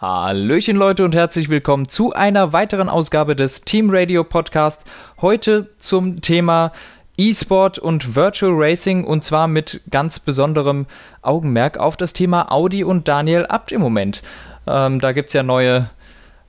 [0.00, 4.82] Hallöchen Leute und herzlich willkommen zu einer weiteren Ausgabe des Team Radio Podcast.
[5.20, 6.72] Heute zum Thema
[7.16, 10.86] E-Sport und Virtual Racing und zwar mit ganz besonderem
[11.22, 14.24] Augenmerk auf das Thema Audi und Daniel Abt im Moment.
[14.66, 15.88] Ähm, da gibt es ja neue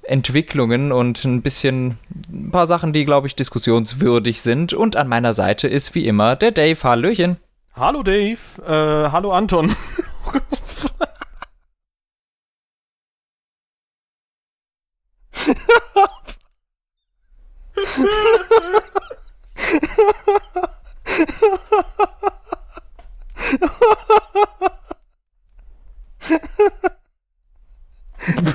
[0.02, 2.00] Entwicklungen und ein bisschen
[2.34, 4.74] ein paar Sachen, die, glaube ich, diskussionswürdig sind.
[4.74, 6.82] Und an meiner Seite ist wie immer der Dave.
[6.82, 7.38] Hallöchen.
[7.76, 8.40] Hallo Dave.
[8.66, 9.70] Äh, hallo Anton.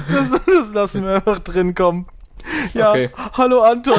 [0.08, 2.06] Das, das lassen wir einfach drin kommen.
[2.74, 3.10] Ja, Okay.
[3.34, 3.98] hallo Anton.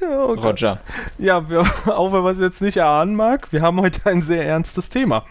[0.00, 0.34] Oh.
[0.34, 0.80] Roger.
[1.18, 4.44] Ja, wir, auch wenn man es jetzt nicht erahnen mag, wir haben heute ein sehr
[4.44, 5.24] ernstes Thema.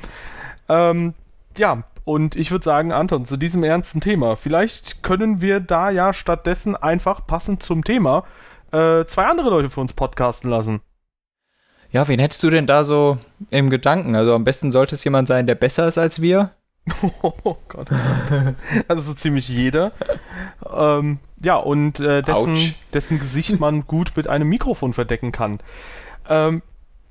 [0.69, 1.13] Ähm,
[1.57, 6.13] ja, und ich würde sagen, Anton, zu diesem ernsten Thema, vielleicht können wir da ja
[6.13, 8.23] stattdessen einfach passend zum Thema
[8.71, 10.81] äh, zwei andere Leute für uns podcasten lassen.
[11.91, 13.19] Ja, wen hättest du denn da so
[13.51, 14.15] im Gedanken?
[14.15, 16.51] Also am besten sollte es jemand sein, der besser ist als wir.
[17.21, 17.87] Oh Gott.
[18.87, 19.93] Also so ziemlich jeder.
[20.69, 25.59] Ähm, ja, und äh, dessen, dessen Gesicht man gut mit einem Mikrofon verdecken kann.
[26.27, 26.61] Ähm,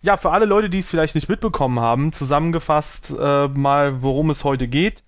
[0.03, 4.45] ja, für alle Leute, die es vielleicht nicht mitbekommen haben, zusammengefasst äh, mal, worum es
[4.45, 5.05] heute geht.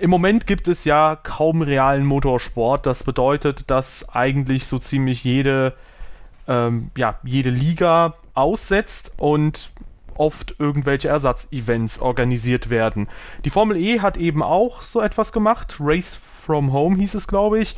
[0.00, 2.86] Im Moment gibt es ja kaum realen Motorsport.
[2.86, 5.74] Das bedeutet, dass eigentlich so ziemlich jede,
[6.48, 9.70] ähm, ja, jede Liga aussetzt und
[10.14, 13.08] oft irgendwelche Ersatzevents organisiert werden.
[13.44, 15.76] Die Formel E hat eben auch so etwas gemacht.
[15.80, 17.76] Race from Home hieß es, glaube ich.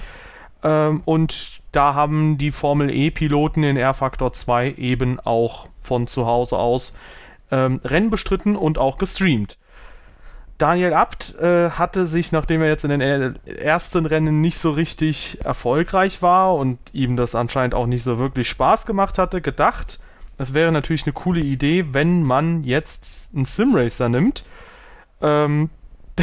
[0.62, 6.56] Ähm, und da haben die Formel E-Piloten in R-Factor 2 eben auch von zu Hause
[6.58, 6.92] aus
[7.50, 9.58] ähm, Rennen bestritten und auch gestreamt.
[10.58, 14.72] Daniel Abt äh, hatte sich, nachdem er jetzt in den er- ersten Rennen nicht so
[14.72, 20.00] richtig erfolgreich war und ihm das anscheinend auch nicht so wirklich Spaß gemacht hatte, gedacht,
[20.36, 24.44] es wäre natürlich eine coole Idee, wenn man jetzt einen Simracer nimmt,
[25.22, 25.70] ähm,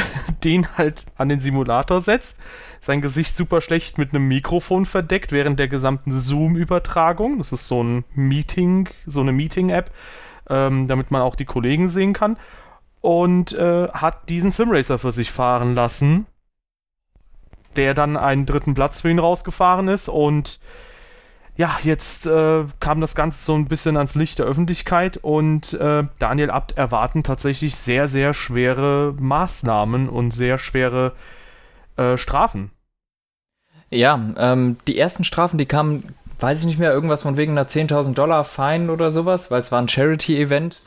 [0.44, 2.38] den halt an den Simulator setzt,
[2.82, 7.38] sein Gesicht super schlecht mit einem Mikrofon verdeckt während der gesamten Zoom-Übertragung.
[7.40, 9.92] Das ist so ein Meeting, so eine Meeting-App,
[10.50, 12.38] ähm, damit man auch die Kollegen sehen kann.
[13.02, 16.26] Und äh, hat diesen Simracer für sich fahren lassen,
[17.76, 20.60] der dann einen dritten Platz für ihn rausgefahren ist und
[21.58, 26.04] ja, jetzt äh, kam das Ganze so ein bisschen ans Licht der Öffentlichkeit und äh,
[26.20, 31.14] Daniel Abt erwarten tatsächlich sehr, sehr schwere Maßnahmen und sehr schwere
[31.96, 32.72] äh, Strafen.
[33.90, 37.68] Ja, ähm, die ersten Strafen, die kamen, weiß ich nicht mehr, irgendwas von wegen einer
[37.68, 40.82] 10.000 Dollar Fine oder sowas, weil es war ein Charity-Event.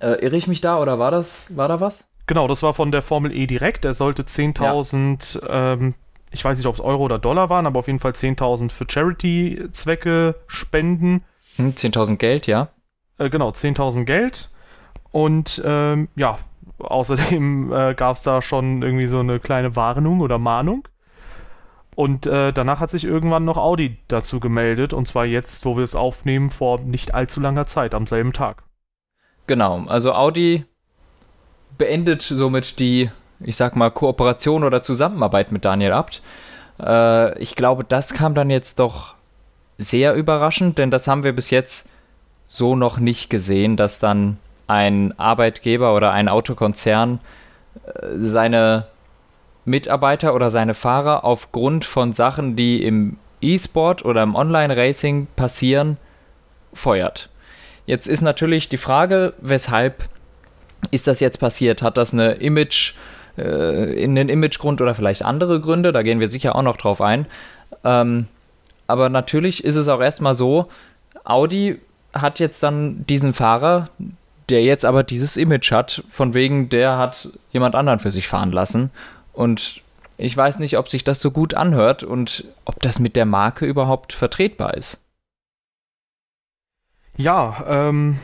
[0.00, 2.08] Äh, irre ich mich da oder war das, war da was?
[2.26, 3.84] Genau, das war von der Formel E direkt.
[3.84, 5.94] Er sollte 10.000, ähm,
[6.36, 8.84] ich weiß nicht, ob es Euro oder Dollar waren, aber auf jeden Fall 10.000 für
[8.88, 11.24] Charity-Zwecke spenden.
[11.56, 12.68] Hm, 10.000 Geld, ja.
[13.18, 14.50] Äh, genau, 10.000 Geld.
[15.10, 16.38] Und ähm, ja,
[16.78, 20.86] außerdem äh, gab es da schon irgendwie so eine kleine Warnung oder Mahnung.
[21.94, 24.92] Und äh, danach hat sich irgendwann noch Audi dazu gemeldet.
[24.92, 28.64] Und zwar jetzt, wo wir es aufnehmen, vor nicht allzu langer Zeit, am selben Tag.
[29.46, 30.66] Genau, also Audi
[31.78, 33.10] beendet somit die,
[33.40, 36.22] ich sag mal, Kooperation oder Zusammenarbeit mit Daniel Abt.
[36.80, 39.14] Äh, ich glaube, das kam dann jetzt doch
[39.78, 41.88] sehr überraschend, denn das haben wir bis jetzt
[42.48, 47.20] so noch nicht gesehen, dass dann ein Arbeitgeber oder ein Autokonzern
[47.84, 48.86] äh, seine
[49.64, 55.98] Mitarbeiter oder seine Fahrer aufgrund von Sachen, die im E-Sport oder im Online-Racing passieren,
[56.72, 57.28] feuert.
[57.84, 60.08] Jetzt ist natürlich die Frage, weshalb
[60.90, 61.82] ist das jetzt passiert?
[61.82, 62.94] Hat das eine Image,
[63.36, 65.92] äh, einen Imagegrund oder vielleicht andere Gründe?
[65.92, 67.26] Da gehen wir sicher auch noch drauf ein.
[67.84, 68.26] Ähm,
[68.86, 70.68] aber natürlich ist es auch erstmal so,
[71.24, 71.80] Audi
[72.12, 73.88] hat jetzt dann diesen Fahrer,
[74.48, 78.52] der jetzt aber dieses Image hat, von wegen, der hat jemand anderen für sich fahren
[78.52, 78.90] lassen.
[79.32, 79.82] Und
[80.18, 83.66] ich weiß nicht, ob sich das so gut anhört und ob das mit der Marke
[83.66, 85.02] überhaupt vertretbar ist.
[87.16, 88.18] Ja, ähm,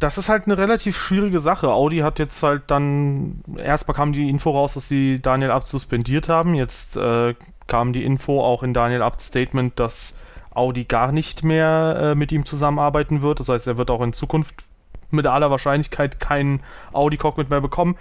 [0.00, 1.68] das ist halt eine relativ schwierige Sache.
[1.68, 6.28] Audi hat jetzt halt dann, erstmal kam die Info raus, dass sie Daniel Abt suspendiert
[6.28, 6.54] haben.
[6.54, 7.34] Jetzt äh,
[7.66, 10.14] kam die Info auch in Daniel Abts Statement, dass
[10.52, 13.40] Audi gar nicht mehr äh, mit ihm zusammenarbeiten wird.
[13.40, 14.64] Das heißt, er wird auch in Zukunft
[15.10, 16.62] mit aller Wahrscheinlichkeit kein
[16.92, 17.96] Audi-Cockpit mehr bekommen.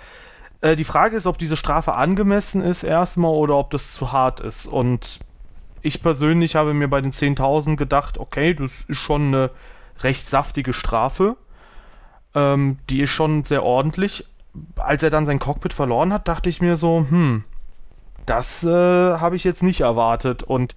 [0.61, 4.39] Äh, die Frage ist, ob diese Strafe angemessen ist erstmal oder ob das zu hart
[4.39, 4.67] ist.
[4.67, 5.19] Und
[5.81, 9.51] ich persönlich habe mir bei den 10.000 gedacht, okay, das ist schon eine
[9.99, 11.35] recht saftige Strafe.
[12.35, 14.25] Ähm, die ist schon sehr ordentlich.
[14.77, 17.43] als er dann sein Cockpit verloren hat, dachte ich mir so, hm,
[18.25, 20.43] das äh, habe ich jetzt nicht erwartet.
[20.43, 20.75] Und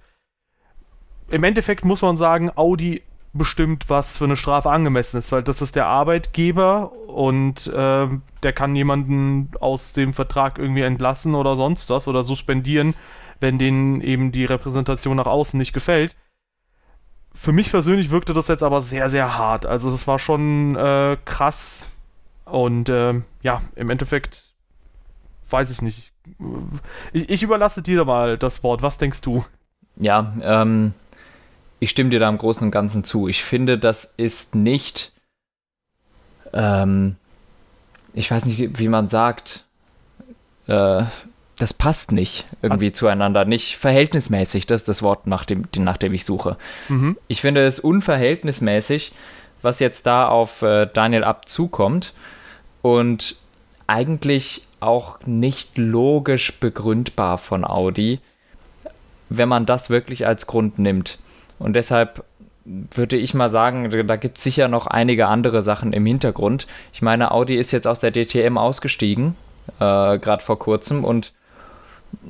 [1.29, 3.01] im Endeffekt muss man sagen, Audi
[3.33, 8.07] bestimmt, was für eine Strafe angemessen ist, weil das ist der Arbeitgeber und äh,
[8.43, 12.93] der kann jemanden aus dem Vertrag irgendwie entlassen oder sonst was oder suspendieren,
[13.39, 16.15] wenn denen eben die Repräsentation nach außen nicht gefällt.
[17.33, 19.65] Für mich persönlich wirkte das jetzt aber sehr, sehr hart.
[19.65, 21.85] Also es war schon äh, krass
[22.45, 24.53] und äh, ja, im Endeffekt
[25.49, 26.13] weiß ich nicht.
[27.11, 28.81] Ich, ich überlasse dir mal das Wort.
[28.81, 29.45] Was denkst du?
[29.97, 30.93] Ja, ähm,
[31.79, 33.27] ich stimme dir da im Großen und Ganzen zu.
[33.27, 35.11] Ich finde, das ist nicht,
[36.53, 37.17] ähm,
[38.13, 39.65] ich weiß nicht, wie man sagt,
[40.67, 41.03] äh,
[41.57, 45.97] das passt nicht irgendwie An zueinander, nicht verhältnismäßig, das ist das Wort, nach dem, nach
[45.97, 46.57] dem ich suche.
[46.89, 47.17] Mhm.
[47.27, 49.13] Ich finde es unverhältnismäßig,
[49.61, 52.13] was jetzt da auf äh, Daniel Abt zukommt
[52.81, 53.35] und
[53.87, 58.19] eigentlich auch nicht logisch begründbar von Audi,
[59.29, 61.19] wenn man das wirklich als Grund nimmt.
[61.59, 62.25] Und deshalb
[62.65, 66.67] würde ich mal sagen, da gibt es sicher noch einige andere Sachen im Hintergrund.
[66.93, 69.35] Ich meine, Audi ist jetzt aus der DTM ausgestiegen,
[69.79, 71.03] äh, gerade vor kurzem.
[71.03, 71.33] Und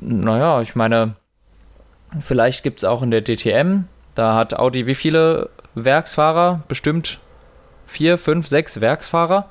[0.00, 1.14] naja, ich meine,
[2.20, 3.84] vielleicht gibt es auch in der DTM,
[4.14, 6.62] da hat Audi wie viele Werksfahrer?
[6.68, 7.18] Bestimmt
[7.86, 9.50] vier, fünf, sechs Werksfahrer.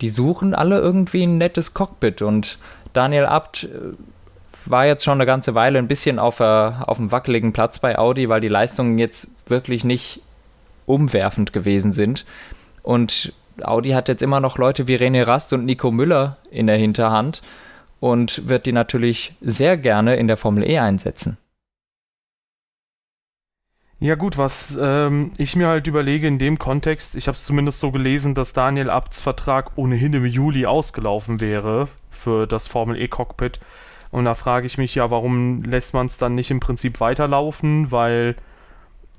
[0.00, 2.22] Die suchen alle irgendwie ein nettes Cockpit.
[2.22, 2.58] Und
[2.92, 3.68] Daniel Abt äh,
[4.66, 7.98] war jetzt schon eine ganze Weile ein bisschen auf, äh, auf einem wackeligen Platz bei
[7.98, 10.22] Audi, weil die Leistungen jetzt wirklich nicht
[10.86, 12.24] umwerfend gewesen sind.
[12.82, 16.76] Und Audi hat jetzt immer noch Leute wie René Rast und Nico Müller in der
[16.76, 17.42] Hinterhand
[18.00, 21.38] und wird die natürlich sehr gerne in der Formel E einsetzen.
[24.00, 27.80] Ja gut, was ähm, ich mir halt überlege in dem Kontext, ich habe es zumindest
[27.80, 33.08] so gelesen, dass Daniel Abts Vertrag ohnehin im Juli ausgelaufen wäre für das Formel E
[33.08, 33.58] Cockpit.
[34.12, 37.90] Und da frage ich mich ja, warum lässt man es dann nicht im Prinzip weiterlaufen?
[37.90, 38.36] Weil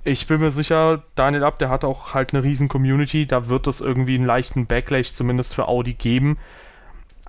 [0.06, 3.68] ich bin mir sicher, Daniel Ab, der hat auch halt eine riesen Community, da wird
[3.68, 6.38] es irgendwie einen leichten Backlash zumindest für Audi geben.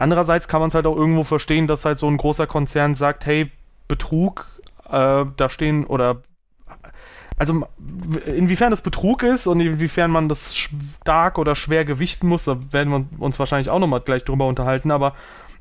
[0.01, 3.27] Andererseits kann man es halt auch irgendwo verstehen, dass halt so ein großer Konzern sagt,
[3.27, 3.51] hey,
[3.87, 4.47] Betrug,
[4.89, 6.23] äh, da stehen oder
[7.37, 7.67] also
[8.25, 12.91] inwiefern das Betrug ist und inwiefern man das stark oder schwer gewichten muss, da werden
[12.91, 15.13] wir uns wahrscheinlich auch nochmal gleich drüber unterhalten, aber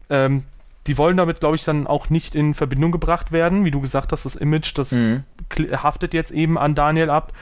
[0.10, 0.46] ähm,
[0.88, 3.66] die wollen damit, glaube ich, dann auch nicht in Verbindung gebracht werden.
[3.66, 5.24] Wie du gesagt hast, das Image, das mhm.
[5.74, 7.34] haftet jetzt eben an Daniel ab.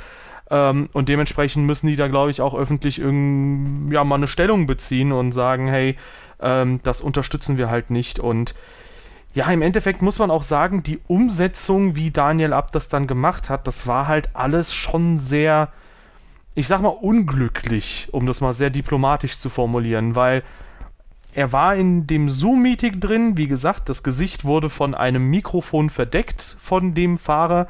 [0.50, 4.66] Ähm, und dementsprechend müssen die da, glaube ich, auch öffentlich irgend, ja, mal eine Stellung
[4.66, 5.96] beziehen und sagen, hey,
[6.39, 8.19] ähm, das unterstützen wir halt nicht.
[8.19, 8.56] Und
[9.34, 13.50] ja, im Endeffekt muss man auch sagen, die Umsetzung, wie Daniel Ab das dann gemacht
[13.50, 15.69] hat, das war halt alles schon sehr,
[16.56, 20.44] ich sag mal, unglücklich, um das mal sehr diplomatisch zu formulieren, weil
[21.34, 23.38] er war in dem Zoom-Meeting drin.
[23.38, 27.68] Wie gesagt, das Gesicht wurde von einem Mikrofon verdeckt von dem Fahrer.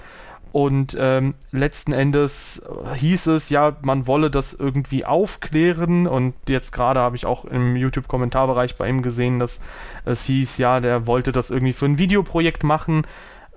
[0.51, 2.63] Und ähm, letzten Endes
[2.95, 6.07] hieß es, ja, man wolle das irgendwie aufklären.
[6.07, 9.61] Und jetzt gerade habe ich auch im YouTube-Kommentarbereich bei ihm gesehen, dass
[10.05, 13.05] es hieß, ja, der wollte das irgendwie für ein Videoprojekt machen.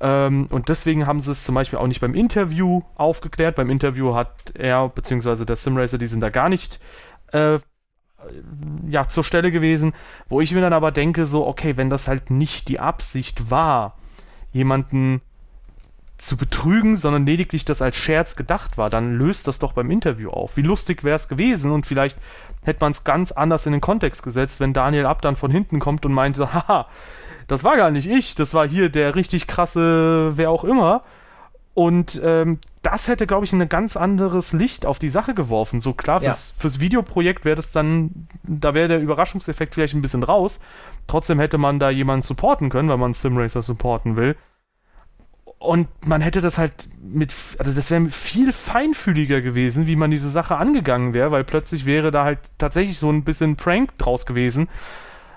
[0.00, 3.56] Ähm, und deswegen haben sie es zum Beispiel auch nicht beim Interview aufgeklärt.
[3.56, 6.80] Beim Interview hat er, beziehungsweise der Simracer, die sind da gar nicht
[7.32, 7.58] äh,
[8.88, 9.92] ja, zur Stelle gewesen,
[10.28, 13.96] wo ich mir dann aber denke, so, okay, wenn das halt nicht die Absicht war,
[14.52, 15.20] jemanden
[16.20, 20.30] zu betrügen, sondern lediglich das als Scherz gedacht war, dann löst das doch beim Interview
[20.30, 20.56] auf.
[20.56, 22.18] Wie lustig wäre es gewesen und vielleicht
[22.62, 25.80] hätte man es ganz anders in den Kontext gesetzt, wenn Daniel Ab dann von hinten
[25.80, 26.86] kommt und meint haha,
[27.48, 31.02] das war gar nicht ich, das war hier der richtig krasse, wer auch immer.
[31.72, 35.80] Und ähm, das hätte, glaube ich, ein ganz anderes Licht auf die Sache geworfen.
[35.80, 36.60] So klar, fürs, ja.
[36.60, 40.60] fürs Videoprojekt wäre das dann, da wäre der Überraschungseffekt vielleicht ein bisschen raus.
[41.06, 44.36] Trotzdem hätte man da jemanden supporten können, weil man Simracer supporten will.
[45.60, 50.30] Und man hätte das halt mit, also das wäre viel feinfühliger gewesen, wie man diese
[50.30, 54.70] Sache angegangen wäre, weil plötzlich wäre da halt tatsächlich so ein bisschen Prank draus gewesen,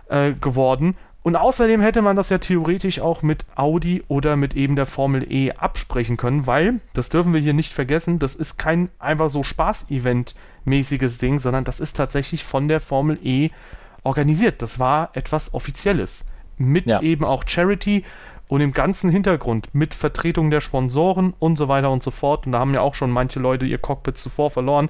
[0.08, 0.96] äh, geworden.
[1.24, 5.30] Und außerdem hätte man das ja theoretisch auch mit Audi oder mit eben der Formel
[5.30, 9.44] E absprechen können, weil, das dürfen wir hier nicht vergessen, das ist kein einfach so
[9.44, 13.50] Spaß-Event-mäßiges Ding, sondern das ist tatsächlich von der Formel E
[14.04, 14.62] organisiert.
[14.62, 16.28] Das war etwas Offizielles.
[16.58, 17.02] Mit ja.
[17.02, 18.06] eben auch Charity
[18.54, 22.46] und im ganzen Hintergrund, mit Vertretung der Sponsoren und so weiter und so fort.
[22.46, 24.90] Und da haben ja auch schon manche Leute ihr Cockpit zuvor verloren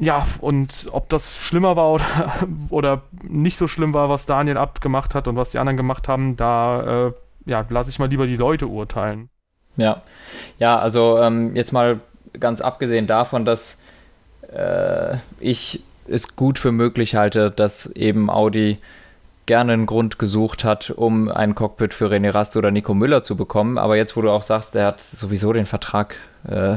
[0.00, 2.04] ja, und ob das schlimmer war oder,
[2.70, 6.36] oder nicht so schlimm war, was Daniel abgemacht hat und was die anderen gemacht haben,
[6.36, 7.12] da äh,
[7.44, 9.28] ja, lasse ich mal lieber die Leute urteilen.
[9.76, 10.02] Ja,
[10.58, 12.00] ja, also ähm, jetzt mal
[12.38, 13.78] ganz abgesehen davon, dass
[14.52, 18.78] äh, ich es gut für möglich halte, dass eben Audi
[19.50, 23.34] gerne einen Grund gesucht hat, um ein Cockpit für René Rast oder Nico Müller zu
[23.34, 23.78] bekommen.
[23.78, 26.14] Aber jetzt, wo du auch sagst, der hat sowieso den Vertrag
[26.48, 26.76] äh,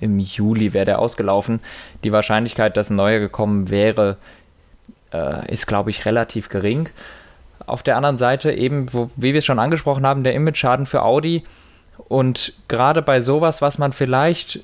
[0.00, 1.60] im Juli, wäre der ausgelaufen.
[2.04, 4.16] Die Wahrscheinlichkeit, dass ein neuer gekommen wäre,
[5.12, 6.88] äh, ist, glaube ich, relativ gering.
[7.66, 11.02] Auf der anderen Seite eben, wo, wie wir es schon angesprochen haben, der Image-Schaden für
[11.02, 11.44] Audi.
[12.08, 14.60] Und gerade bei sowas, was man vielleicht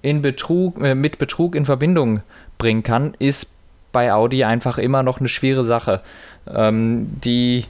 [0.00, 2.22] in Betrug, äh, mit Betrug in Verbindung
[2.56, 3.54] bringen kann, ist
[3.92, 6.00] bei Audi einfach immer noch eine schwere Sache.
[6.46, 7.66] Ähm, die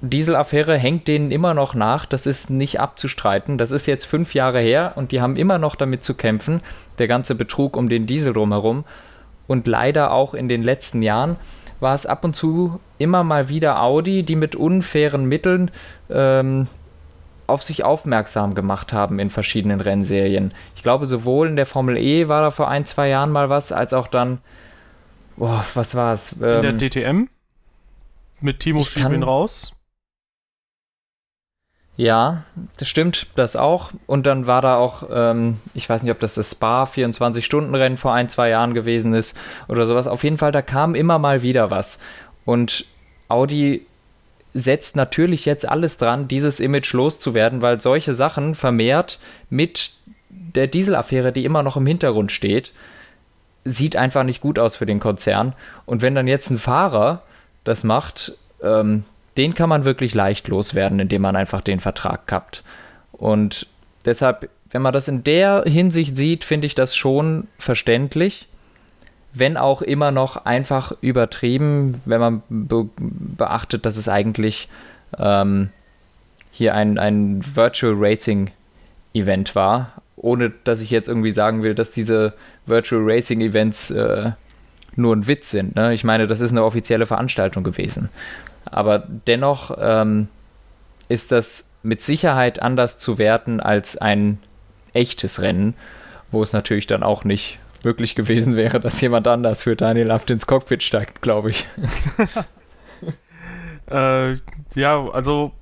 [0.00, 3.58] Dieselaffäre hängt denen immer noch nach, das ist nicht abzustreiten.
[3.58, 6.60] Das ist jetzt fünf Jahre her und die haben immer noch damit zu kämpfen,
[6.98, 8.84] der ganze Betrug um den Diesel drumherum.
[9.46, 11.36] Und leider auch in den letzten Jahren
[11.80, 15.70] war es ab und zu immer mal wieder Audi, die mit unfairen Mitteln
[16.10, 16.66] ähm,
[17.46, 20.52] auf sich aufmerksam gemacht haben in verschiedenen Rennserien.
[20.76, 23.72] Ich glaube, sowohl in der Formel E war da vor ein, zwei Jahren mal was,
[23.72, 24.38] als auch dann,
[25.36, 26.36] boah, was war es?
[26.40, 27.28] Ähm, in der DTM?
[28.44, 29.74] Mit Timo Schiebin raus?
[31.96, 32.44] Ja,
[32.76, 33.92] das stimmt, das auch.
[34.06, 38.12] Und dann war da auch, ähm, ich weiß nicht, ob das das Spa 24-Stunden-Rennen vor
[38.12, 39.34] ein, zwei Jahren gewesen ist
[39.66, 40.06] oder sowas.
[40.06, 41.98] Auf jeden Fall, da kam immer mal wieder was.
[42.44, 42.84] Und
[43.28, 43.86] Audi
[44.52, 49.92] setzt natürlich jetzt alles dran, dieses Image loszuwerden, weil solche Sachen vermehrt mit
[50.28, 52.74] der Dieselaffäre, die immer noch im Hintergrund steht,
[53.64, 55.54] sieht einfach nicht gut aus für den Konzern.
[55.86, 57.22] Und wenn dann jetzt ein Fahrer
[57.64, 59.04] das macht, ähm,
[59.36, 62.62] den kann man wirklich leicht loswerden, indem man einfach den Vertrag kappt.
[63.12, 63.66] Und
[64.04, 68.48] deshalb, wenn man das in der Hinsicht sieht, finde ich das schon verständlich
[69.34, 74.68] wenn auch immer noch einfach übertrieben, wenn man be beachtet, dass es eigentlich
[75.18, 75.70] ähm,
[76.52, 78.52] hier ein, ein Virtual Racing
[79.12, 82.34] Event war, ohne dass ich jetzt irgendwie sagen will, dass diese
[82.66, 84.32] Virtual Racing Events äh,
[84.96, 85.76] nur ein Witz sind.
[85.76, 85.94] Ne?
[85.94, 88.08] Ich meine, das ist eine offizielle Veranstaltung gewesen.
[88.66, 90.28] Aber dennoch ähm,
[91.08, 94.38] ist das mit Sicherheit anders zu werten als ein
[94.92, 95.74] echtes Rennen,
[96.30, 100.30] wo es natürlich dann auch nicht möglich gewesen wäre, dass jemand anders für Daniel Abt
[100.30, 101.66] ins Cockpit steigt, glaube ich.
[103.90, 104.32] äh,
[104.74, 105.52] ja, also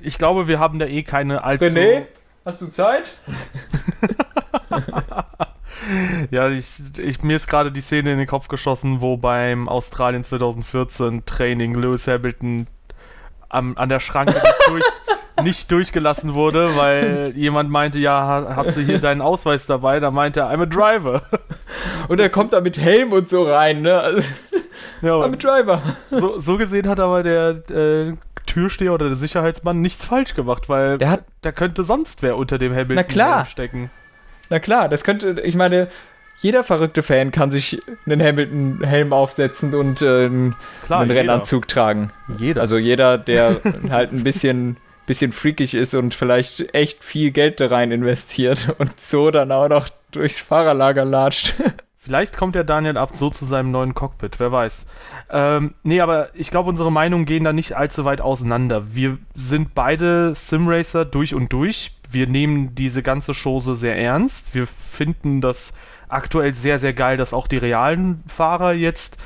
[0.00, 1.64] ich glaube, wir haben da eh keine allzu...
[1.66, 2.04] René,
[2.44, 3.14] hast du Zeit?
[6.34, 10.24] ja, ich, ich, mir ist gerade die Szene in den Kopf geschossen, wo beim Australien
[10.24, 12.66] 2014 Training Lewis Hamilton
[13.48, 14.84] am, an der Schranke nicht, durch,
[15.44, 20.00] nicht durchgelassen wurde, weil jemand meinte, ja, hast du hier deinen Ausweis dabei?
[20.00, 21.22] Da meinte er, I'm a driver.
[22.08, 23.98] Und er kommt da mit Helm und so rein, ne?
[23.98, 24.28] Also,
[25.00, 25.80] ja, I'm a driver.
[26.10, 28.12] So, so, gesehen hat aber der äh,
[28.46, 32.58] Türsteher oder der Sicherheitsmann nichts falsch gemacht, weil der hat, da könnte sonst wer unter
[32.58, 33.46] dem Hamilton Na klar.
[33.46, 33.90] stecken.
[34.50, 35.88] Na klar, das könnte, ich meine,
[36.36, 42.10] jeder verrückte Fan kann sich einen Hamilton-Helm aufsetzen und äh, einen, Klar, einen Rennanzug tragen.
[42.38, 42.60] Jeder.
[42.60, 43.60] Also jeder, der
[43.90, 44.76] halt ein bisschen,
[45.06, 49.68] bisschen freakig ist und vielleicht echt viel Geld da rein investiert und so dann auch
[49.68, 51.54] noch durchs Fahrerlager latscht.
[52.04, 54.86] Vielleicht kommt der Daniel ab so zu seinem neuen Cockpit, wer weiß.
[55.30, 58.94] Ähm, nee, aber ich glaube, unsere Meinungen gehen da nicht allzu weit auseinander.
[58.94, 61.92] Wir sind beide Simracer durch und durch.
[62.10, 64.54] Wir nehmen diese ganze Chose sehr ernst.
[64.54, 65.72] Wir finden das
[66.14, 69.18] aktuell sehr, sehr geil, dass auch die realen Fahrer jetzt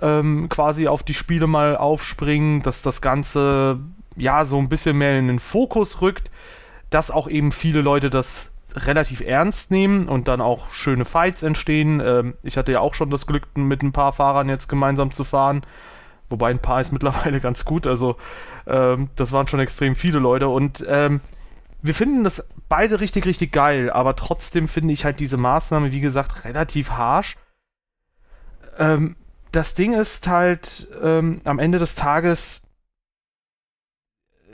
[0.00, 3.80] ähm, quasi auf die Spiele mal aufspringen, dass das Ganze
[4.16, 6.30] ja so ein bisschen mehr in den Fokus rückt,
[6.90, 12.00] dass auch eben viele Leute das relativ ernst nehmen und dann auch schöne Fights entstehen.
[12.00, 15.24] Ähm, ich hatte ja auch schon das Glück, mit ein paar Fahrern jetzt gemeinsam zu
[15.24, 15.62] fahren.
[16.28, 17.86] Wobei ein paar ist mittlerweile ganz gut.
[17.86, 18.16] Also
[18.66, 20.48] ähm, das waren schon extrem viele Leute.
[20.48, 21.20] Und ähm,
[21.82, 26.00] wir finden das beide richtig, richtig geil, aber trotzdem finde ich halt diese Maßnahme, wie
[26.00, 27.36] gesagt, relativ harsh.
[28.78, 29.16] Ähm,
[29.52, 32.62] das Ding ist halt ähm, am Ende des Tages,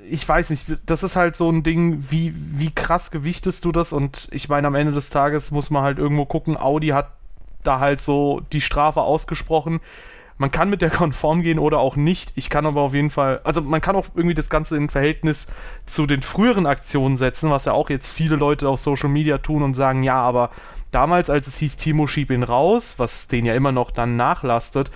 [0.09, 3.93] ich weiß nicht, das ist halt so ein Ding, wie, wie krass gewichtest du das?
[3.93, 7.13] Und ich meine, am Ende des Tages muss man halt irgendwo gucken, Audi hat
[7.63, 9.81] da halt so die Strafe ausgesprochen
[10.37, 12.33] man kann mit der konform gehen oder auch nicht.
[12.35, 15.47] Ich kann aber auf jeden Fall, also man kann auch irgendwie das Ganze in Verhältnis
[15.87, 19.63] zu den früheren Aktionen setzen, was ja auch jetzt viele Leute auf Social Media tun
[19.63, 20.51] und sagen, ja, aber
[20.91, 24.91] damals, als es hieß, Timo schieb ihn raus, was den ja immer noch dann nachlastet,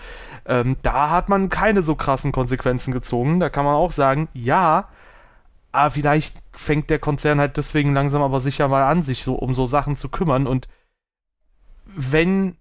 [0.46, 3.38] ähm, da hat man keine so krassen Konsequenzen gezogen.
[3.38, 4.88] Da kann man auch sagen, ja,
[5.70, 9.54] aber vielleicht fängt der Konzern halt deswegen langsam aber sicher mal an, sich so um
[9.54, 10.68] so Sachen zu kümmern und
[11.84, 12.56] wenn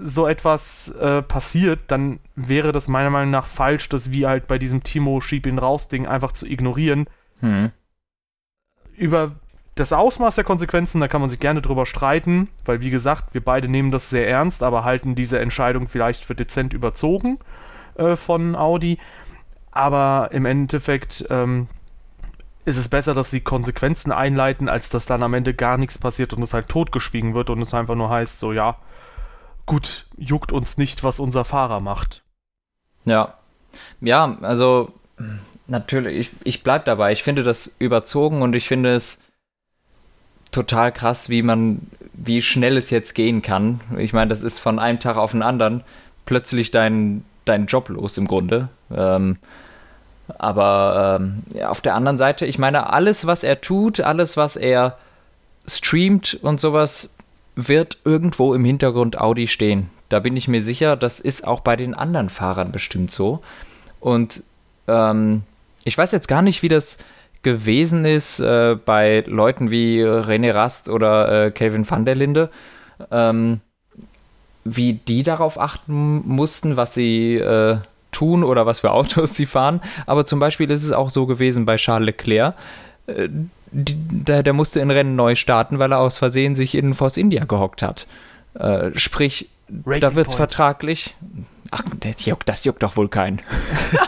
[0.00, 4.58] so etwas äh, passiert, dann wäre das meiner Meinung nach falsch, das wie halt bei
[4.58, 7.06] diesem Timo Schieb ihn raus Ding einfach zu ignorieren.
[7.40, 7.72] Hm.
[8.96, 9.32] Über
[9.74, 13.44] das Ausmaß der Konsequenzen, da kann man sich gerne drüber streiten, weil wie gesagt, wir
[13.44, 17.38] beide nehmen das sehr ernst, aber halten diese Entscheidung vielleicht für dezent überzogen
[17.94, 18.98] äh, von Audi.
[19.70, 21.68] Aber im Endeffekt ähm,
[22.64, 26.32] ist es besser, dass sie Konsequenzen einleiten, als dass dann am Ende gar nichts passiert
[26.32, 28.76] und es halt totgeschwiegen wird und es einfach nur heißt, so ja,
[29.68, 32.22] gut, juckt uns nicht, was unser Fahrer macht.
[33.04, 33.34] Ja.
[34.00, 34.90] Ja, also
[35.68, 37.12] natürlich, ich, ich bleib dabei.
[37.12, 39.20] Ich finde das überzogen und ich finde es
[40.50, 41.82] total krass, wie man,
[42.14, 43.80] wie schnell es jetzt gehen kann.
[43.98, 45.84] Ich meine, das ist von einem Tag auf den anderen
[46.24, 48.70] plötzlich dein, dein Job los im Grunde.
[48.90, 49.36] Ähm,
[50.38, 54.56] aber ähm, ja, auf der anderen Seite, ich meine, alles, was er tut, alles, was
[54.56, 54.98] er
[55.66, 57.14] streamt und sowas,
[57.66, 59.90] wird irgendwo im Hintergrund Audi stehen.
[60.08, 63.40] Da bin ich mir sicher, das ist auch bei den anderen Fahrern bestimmt so.
[63.98, 64.44] Und
[64.86, 65.42] ähm,
[65.82, 66.98] ich weiß jetzt gar nicht, wie das
[67.42, 72.50] gewesen ist äh, bei Leuten wie René Rast oder äh, Kelvin van der Linde,
[73.10, 73.60] ähm,
[74.64, 77.78] wie die darauf achten mussten, was sie äh,
[78.12, 79.80] tun oder was für Autos sie fahren.
[80.06, 82.54] Aber zum Beispiel ist es auch so gewesen bei Charles Leclerc.
[83.70, 87.44] Der, der, musste in Rennen neu starten, weil er aus Versehen sich in Force India
[87.44, 88.06] gehockt hat.
[88.54, 89.48] Äh, sprich,
[89.86, 91.14] Racing da wird es vertraglich.
[91.70, 93.42] Ach, das juckt, das juckt doch wohl keinen.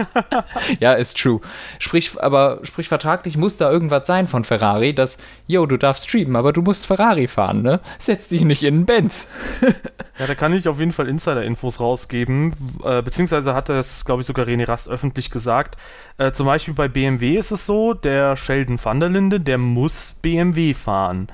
[0.80, 1.40] ja, ist true.
[1.78, 6.36] Sprich, aber sprich vertraglich muss da irgendwas sein von Ferrari, dass, yo, du darfst streamen,
[6.36, 7.80] aber du musst Ferrari fahren, ne?
[7.98, 9.28] Setz dich nicht in einen Benz.
[10.18, 14.26] ja, da kann ich auf jeden Fall Insider-Infos rausgeben, äh, beziehungsweise hat es, glaube ich,
[14.26, 15.76] sogar René Rast öffentlich gesagt.
[16.16, 20.14] Äh, zum Beispiel bei BMW ist es so, der Sheldon van der Linde, der muss
[20.22, 21.28] BMW fahren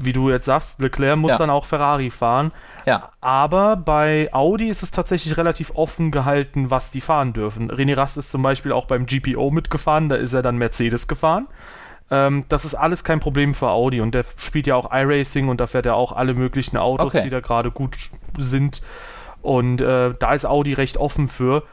[0.00, 1.38] wie du jetzt sagst, Leclerc muss ja.
[1.38, 2.52] dann auch Ferrari fahren.
[2.86, 3.10] Ja.
[3.20, 7.70] Aber bei Audi ist es tatsächlich relativ offen gehalten, was die fahren dürfen.
[7.70, 11.48] René Rast ist zum Beispiel auch beim GPO mitgefahren, da ist er dann Mercedes gefahren.
[12.10, 15.60] Ähm, das ist alles kein Problem für Audi und der spielt ja auch iRacing und
[15.60, 17.24] da fährt er auch alle möglichen Autos, okay.
[17.24, 17.96] die da gerade gut
[18.36, 18.80] sind.
[19.42, 21.64] Und äh, da ist Audi recht offen für.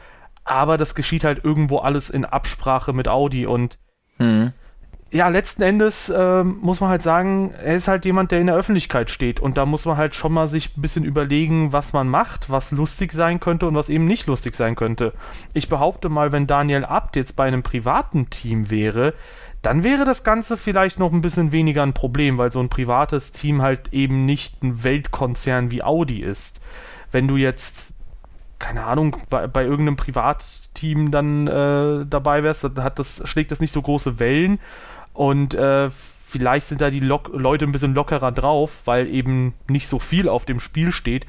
[0.44, 3.80] Aber das geschieht halt irgendwo alles in Absprache mit Audi und
[4.18, 4.54] mhm
[5.16, 8.58] ja, letzten Endes äh, muss man halt sagen, er ist halt jemand, der in der
[8.58, 9.40] Öffentlichkeit steht.
[9.40, 12.72] Und da muss man halt schon mal sich ein bisschen überlegen, was man macht, was
[12.72, 15.14] lustig sein könnte und was eben nicht lustig sein könnte.
[15.54, 19.14] Ich behaupte mal, wenn Daniel Abt jetzt bei einem privaten Team wäre,
[19.62, 23.32] dann wäre das Ganze vielleicht noch ein bisschen weniger ein Problem, weil so ein privates
[23.32, 26.60] Team halt eben nicht ein Weltkonzern wie Audi ist.
[27.14, 27.94] Wenn du jetzt
[28.60, 33.60] keine Ahnung, bei, bei irgendeinem Privatteam dann äh, dabei wärst, dann hat das, schlägt das
[33.60, 34.60] nicht so große Wellen
[35.16, 39.88] und äh, vielleicht sind da die Lok Leute ein bisschen lockerer drauf, weil eben nicht
[39.88, 41.26] so viel auf dem Spiel steht,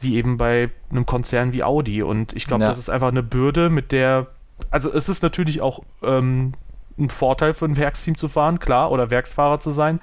[0.00, 2.02] wie eben bei einem Konzern wie Audi.
[2.02, 2.68] Und ich glaube, ja.
[2.68, 4.28] das ist einfach eine Bürde, mit der.
[4.70, 6.54] Also es ist natürlich auch ähm,
[6.98, 10.00] ein Vorteil für ein Werksteam zu fahren, klar, oder Werksfahrer zu sein.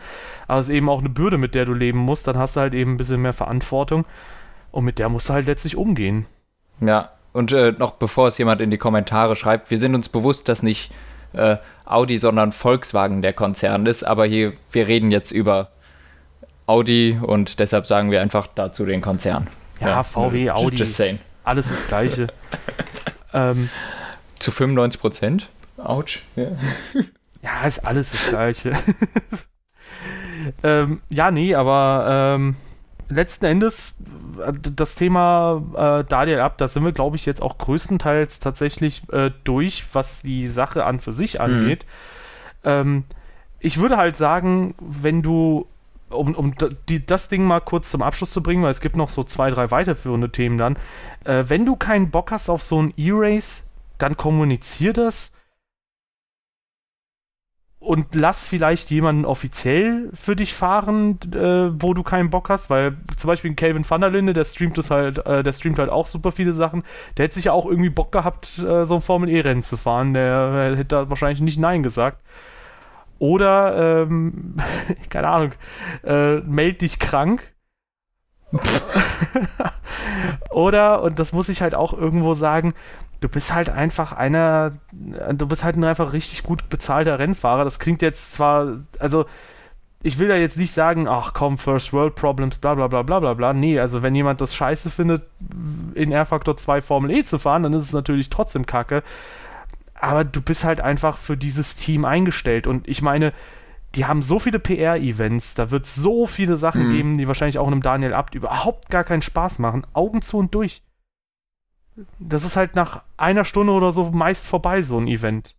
[0.47, 2.27] Aber es ist eben auch eine Bürde, mit der du leben musst.
[2.27, 4.05] Dann hast du halt eben ein bisschen mehr Verantwortung.
[4.71, 6.27] Und mit der musst du halt letztlich umgehen.
[6.81, 10.47] Ja, und äh, noch bevor es jemand in die Kommentare schreibt, wir sind uns bewusst,
[10.47, 10.91] dass nicht
[11.35, 14.03] äh, Audi, sondern Volkswagen der Konzern ist.
[14.03, 15.69] Aber hier, wir reden jetzt über
[16.67, 19.47] Audi und deshalb sagen wir einfach dazu den Konzern.
[19.79, 20.77] Ja, ja VW, Audi.
[20.77, 21.19] Just saying.
[21.43, 22.27] Alles das Gleiche.
[23.33, 23.69] ähm,
[24.39, 25.49] Zu 95 Prozent?
[25.77, 26.23] Autsch.
[26.35, 26.47] Ja.
[27.43, 28.71] ja, ist alles das Gleiche.
[30.63, 32.55] ähm, ja, nee, aber ähm,
[33.09, 33.95] letzten Endes
[34.75, 39.31] das Thema äh, Daniel ab, da sind wir, glaube ich, jetzt auch größtenteils tatsächlich äh,
[39.43, 41.85] durch, was die Sache an für sich angeht.
[42.63, 42.69] Mhm.
[42.69, 43.03] Ähm,
[43.59, 45.67] ich würde halt sagen, wenn du,
[46.09, 46.53] um, um
[46.89, 49.49] die, das Ding mal kurz zum Abschluss zu bringen, weil es gibt noch so zwei,
[49.49, 50.77] drei weiterführende Themen dann,
[51.23, 55.31] äh, wenn du keinen Bock hast auf so ein E-Race, dann kommunizier das
[57.85, 62.97] und lass vielleicht jemanden offiziell für dich fahren, äh, wo du keinen Bock hast, weil
[63.15, 66.07] zum Beispiel Calvin van der Linde, der streamt das halt, äh, der streamt halt auch
[66.07, 66.83] super viele Sachen.
[67.15, 70.15] Der hätte sich ja auch irgendwie Bock gehabt, äh, so ein Formel E-Rennen zu fahren.
[70.15, 72.23] Der hätte da wahrscheinlich nicht Nein gesagt.
[73.19, 74.55] Oder, ähm,
[75.09, 75.51] keine Ahnung,
[76.03, 77.53] äh, meld dich krank.
[80.49, 82.73] Oder, und das muss ich halt auch irgendwo sagen,
[83.19, 87.63] du bist halt einfach einer, du bist halt ein einfach richtig gut bezahlter Rennfahrer.
[87.63, 89.25] Das klingt jetzt zwar, also
[90.03, 93.19] ich will ja jetzt nicht sagen, ach komm, First World Problems, bla bla bla bla
[93.19, 93.53] bla bla.
[93.53, 95.23] Nee, also wenn jemand das scheiße findet,
[95.95, 99.01] in R-Faktor 2 Formel E zu fahren, dann ist es natürlich trotzdem kacke.
[99.95, 102.67] Aber du bist halt einfach für dieses Team eingestellt.
[102.67, 103.33] Und ich meine,
[103.95, 106.91] die haben so viele PR-Events, da wird es so viele Sachen mhm.
[106.91, 109.87] geben, die wahrscheinlich auch einem Daniel Abt überhaupt gar keinen Spaß machen.
[109.93, 110.83] Augen zu und durch
[112.19, 115.55] das ist halt nach einer Stunde oder so meist vorbei, so ein Event.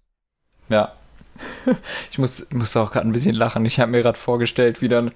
[0.69, 0.93] Ja.
[2.11, 3.65] ich muss, muss auch gerade ein bisschen lachen.
[3.65, 5.13] Ich habe mir gerade vorgestellt, wie dann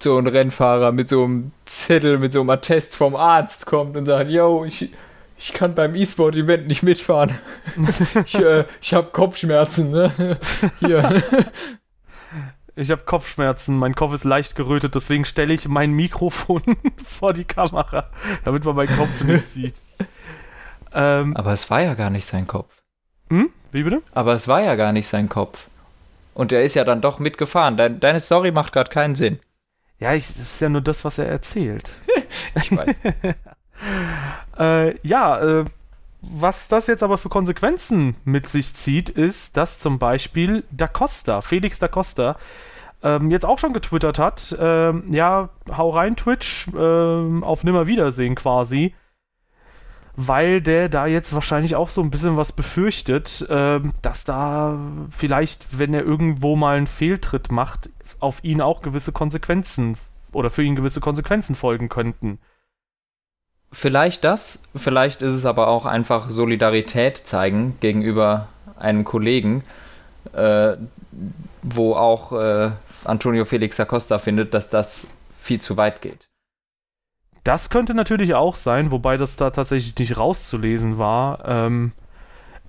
[0.00, 4.06] so ein Rennfahrer mit so einem Zettel, mit so einem Attest vom Arzt kommt und
[4.06, 4.92] sagt, yo, ich,
[5.38, 7.36] ich kann beim E-Sport-Event nicht mitfahren.
[8.24, 10.38] ich äh, ich habe Kopfschmerzen, ne?
[10.80, 11.22] Hier.
[12.78, 16.62] Ich habe Kopfschmerzen, mein Kopf ist leicht gerötet, deswegen stelle ich mein Mikrofon
[17.04, 18.08] vor die Kamera,
[18.44, 19.82] damit man meinen Kopf nicht sieht.
[20.92, 22.82] Ähm, Aber es war ja gar nicht sein Kopf.
[23.30, 23.50] Hm?
[23.72, 24.00] Wie bitte?
[24.12, 25.66] Aber es war ja gar nicht sein Kopf.
[26.34, 27.76] Und er ist ja dann doch mitgefahren.
[27.76, 29.40] Deine, deine Story macht gerade keinen Sinn.
[29.98, 32.00] Ja, ich, das ist ja nur das, was er erzählt.
[32.54, 32.96] ich weiß.
[34.60, 35.64] äh, ja, äh,
[36.30, 41.40] was das jetzt aber für Konsequenzen mit sich zieht, ist, dass zum Beispiel Da Costa,
[41.40, 42.36] Felix Da Costa,
[43.02, 48.94] ähm, jetzt auch schon getwittert hat, ähm, ja, hau rein Twitch, ähm, auf Nimmerwiedersehen quasi,
[50.16, 54.78] weil der da jetzt wahrscheinlich auch so ein bisschen was befürchtet, ähm, dass da
[55.10, 59.96] vielleicht, wenn er irgendwo mal einen Fehltritt macht, auf ihn auch gewisse Konsequenzen
[60.32, 62.40] oder für ihn gewisse Konsequenzen folgen könnten.
[63.70, 69.62] Vielleicht das, vielleicht ist es aber auch einfach Solidarität zeigen gegenüber einem Kollegen,
[70.32, 70.76] äh,
[71.62, 72.70] wo auch äh,
[73.04, 75.06] Antonio Felix Acosta findet, dass das
[75.40, 76.28] viel zu weit geht.
[77.44, 81.44] Das könnte natürlich auch sein, wobei das da tatsächlich nicht rauszulesen war.
[81.46, 81.92] Ähm,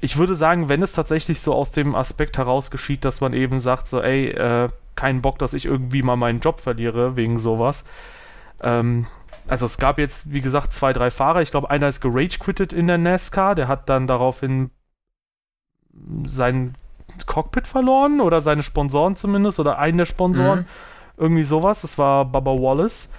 [0.02, 3.60] ich würde sagen, wenn es tatsächlich so aus dem Aspekt heraus geschieht, dass man eben
[3.60, 7.84] sagt, so, ey, äh, keinen Bock, dass ich irgendwie mal meinen Job verliere wegen sowas.
[8.62, 9.06] Ähm,
[9.50, 11.42] also es gab jetzt, wie gesagt, zwei, drei Fahrer.
[11.42, 13.56] Ich glaube, einer ist gerage-quittet in der NASCAR.
[13.56, 14.70] Der hat dann daraufhin
[16.26, 16.74] sein
[17.26, 20.60] Cockpit verloren oder seine Sponsoren zumindest oder einen der Sponsoren.
[20.60, 20.66] Mhm.
[21.18, 21.82] Irgendwie sowas.
[21.82, 23.10] Das war Bubba Wallace.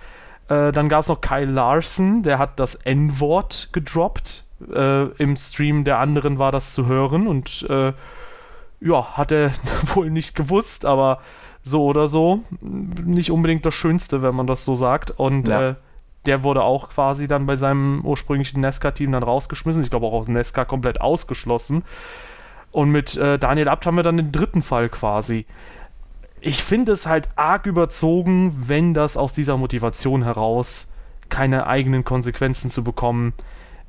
[0.48, 4.44] Äh, dann gab es noch Kyle Larson, der hat das N-Wort gedroppt.
[4.74, 7.92] Äh, Im Stream der anderen war das zu hören und äh,
[8.80, 9.52] ja, hat er
[9.94, 11.20] wohl nicht gewusst, aber
[11.62, 15.12] so oder so nicht unbedingt das Schönste, wenn man das so sagt.
[15.12, 15.70] Und ja.
[15.70, 15.74] äh,
[16.26, 19.82] der wurde auch quasi dann bei seinem ursprünglichen Nesca-Team dann rausgeschmissen.
[19.82, 21.82] Ich glaube auch aus Nesca komplett ausgeschlossen.
[22.72, 25.46] Und mit äh, Daniel Abt haben wir dann den dritten Fall quasi.
[26.40, 30.92] Ich finde es halt arg überzogen, wenn das aus dieser Motivation heraus
[31.28, 33.34] keine eigenen Konsequenzen zu bekommen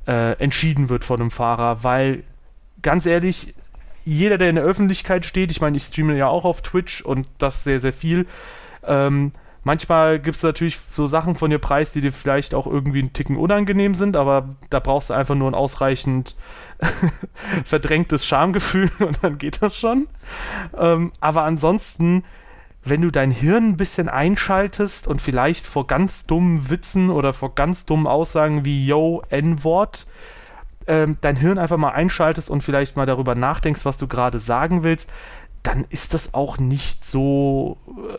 [0.06, 2.24] äh, entschieden wird von dem Fahrer, weil
[2.82, 3.54] ganz ehrlich,
[4.04, 7.26] jeder, der in der Öffentlichkeit steht, ich meine, ich streame ja auch auf Twitch und
[7.38, 8.26] das sehr, sehr viel.
[8.84, 9.32] Ähm,
[9.64, 13.12] manchmal gibt es natürlich so Sachen von dir preis, die dir vielleicht auch irgendwie einen
[13.12, 16.36] Ticken unangenehm sind, aber da brauchst du einfach nur ein ausreichend
[17.64, 20.08] verdrängtes Schamgefühl und dann geht das schon.
[20.76, 22.24] Ähm, aber ansonsten,
[22.84, 27.54] wenn du dein Hirn ein bisschen einschaltest und vielleicht vor ganz dummen Witzen oder vor
[27.54, 30.06] ganz dummen Aussagen wie Yo, N-Wort,
[30.88, 34.82] ähm, dein Hirn einfach mal einschaltest und vielleicht mal darüber nachdenkst, was du gerade sagen
[34.82, 35.08] willst,
[35.62, 37.76] dann ist das auch nicht so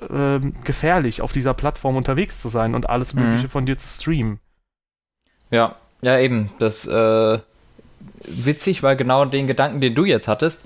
[0.09, 3.23] äh, gefährlich, auf dieser Plattform unterwegs zu sein und alles mhm.
[3.23, 3.51] Mögliche mhm.
[3.51, 4.39] von dir zu streamen.
[5.51, 6.49] Ja, ja, eben.
[6.59, 7.39] Das äh,
[8.23, 10.61] witzig, weil genau den Gedanken, den du jetzt hattest,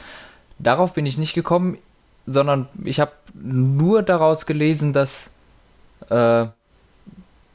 [0.59, 1.77] darauf bin ich nicht gekommen,
[2.25, 5.33] sondern ich habe nur daraus gelesen, dass
[6.09, 6.47] äh,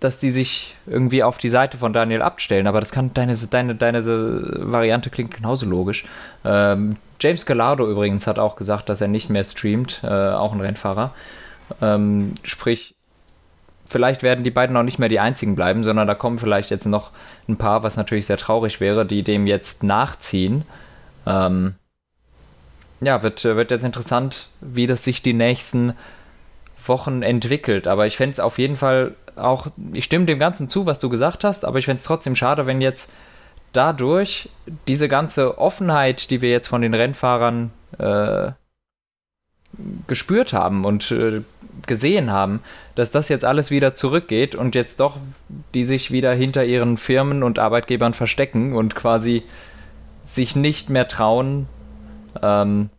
[0.02, 3.76] dass die sich irgendwie auf die Seite von Daniel abstellen, aber das kann deine, deine,
[3.76, 6.04] deine Variante klingt genauso logisch.
[6.44, 10.60] Ähm, James Gallardo übrigens hat auch gesagt, dass er nicht mehr streamt, äh, auch ein
[10.60, 11.14] Rennfahrer.
[11.80, 12.96] Ähm, sprich,
[13.86, 16.86] vielleicht werden die beiden auch nicht mehr die einzigen bleiben, sondern da kommen vielleicht jetzt
[16.86, 17.10] noch
[17.48, 20.64] ein paar, was natürlich sehr traurig wäre, die dem jetzt nachziehen.
[21.26, 21.76] Ähm,
[23.00, 25.94] ja, wird, wird jetzt interessant, wie das sich die nächsten
[26.84, 27.86] Wochen entwickelt.
[27.86, 31.08] Aber ich fände es auf jeden Fall auch, ich stimme dem Ganzen zu, was du
[31.08, 33.12] gesagt hast, aber ich fände es trotzdem schade, wenn jetzt
[33.72, 34.50] dadurch
[34.88, 38.52] diese ganze Offenheit, die wir jetzt von den Rennfahrern äh,
[40.06, 41.42] gespürt haben und äh,
[41.86, 42.60] gesehen haben,
[42.94, 45.16] dass das jetzt alles wieder zurückgeht und jetzt doch
[45.74, 49.42] die sich wieder hinter ihren Firmen und Arbeitgebern verstecken und quasi
[50.24, 51.66] sich nicht mehr trauen,
[52.42, 52.90] ähm,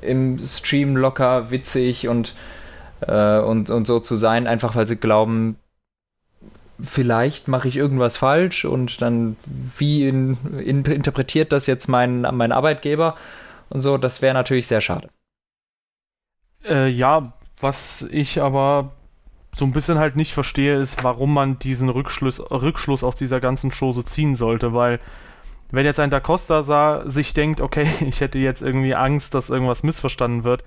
[0.00, 2.34] im Stream locker, witzig und
[3.00, 5.56] äh, und, und so zu sein, einfach weil sie glauben,
[6.82, 12.52] vielleicht mache ich irgendwas falsch und dann wie in, in, interpretiert das jetzt mein, mein
[12.52, 13.16] Arbeitgeber
[13.70, 15.08] und so, das wäre natürlich sehr schade.
[16.64, 18.92] Äh, ja, was ich aber
[19.54, 23.70] so ein bisschen halt nicht verstehe, ist, warum man diesen Rückschluss, Rückschluss aus dieser ganzen
[23.70, 24.98] Chose ziehen sollte, weil
[25.70, 29.50] wenn jetzt ein Da Costa sah, sich denkt, okay, ich hätte jetzt irgendwie Angst, dass
[29.50, 30.64] irgendwas missverstanden wird,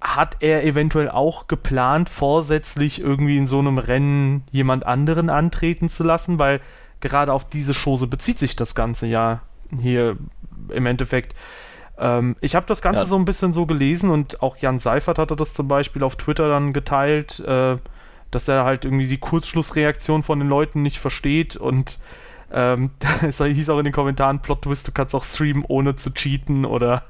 [0.00, 6.04] hat er eventuell auch geplant, vorsätzlich irgendwie in so einem Rennen jemand anderen antreten zu
[6.04, 6.60] lassen, weil
[7.00, 9.40] gerade auf diese Chose bezieht sich das ganze ja
[9.80, 10.16] hier
[10.68, 11.34] im Endeffekt.
[11.98, 13.06] Ähm, ich habe das Ganze ja.
[13.06, 16.48] so ein bisschen so gelesen und auch Jan Seifert hatte das zum Beispiel auf Twitter
[16.48, 17.76] dann geteilt, äh,
[18.30, 21.98] dass er halt irgendwie die Kurzschlussreaktion von den Leuten nicht versteht und
[22.52, 22.90] ähm,
[23.22, 26.64] es hieß auch in den Kommentaren, Plot Twist, du kannst auch streamen, ohne zu cheaten
[26.64, 27.02] oder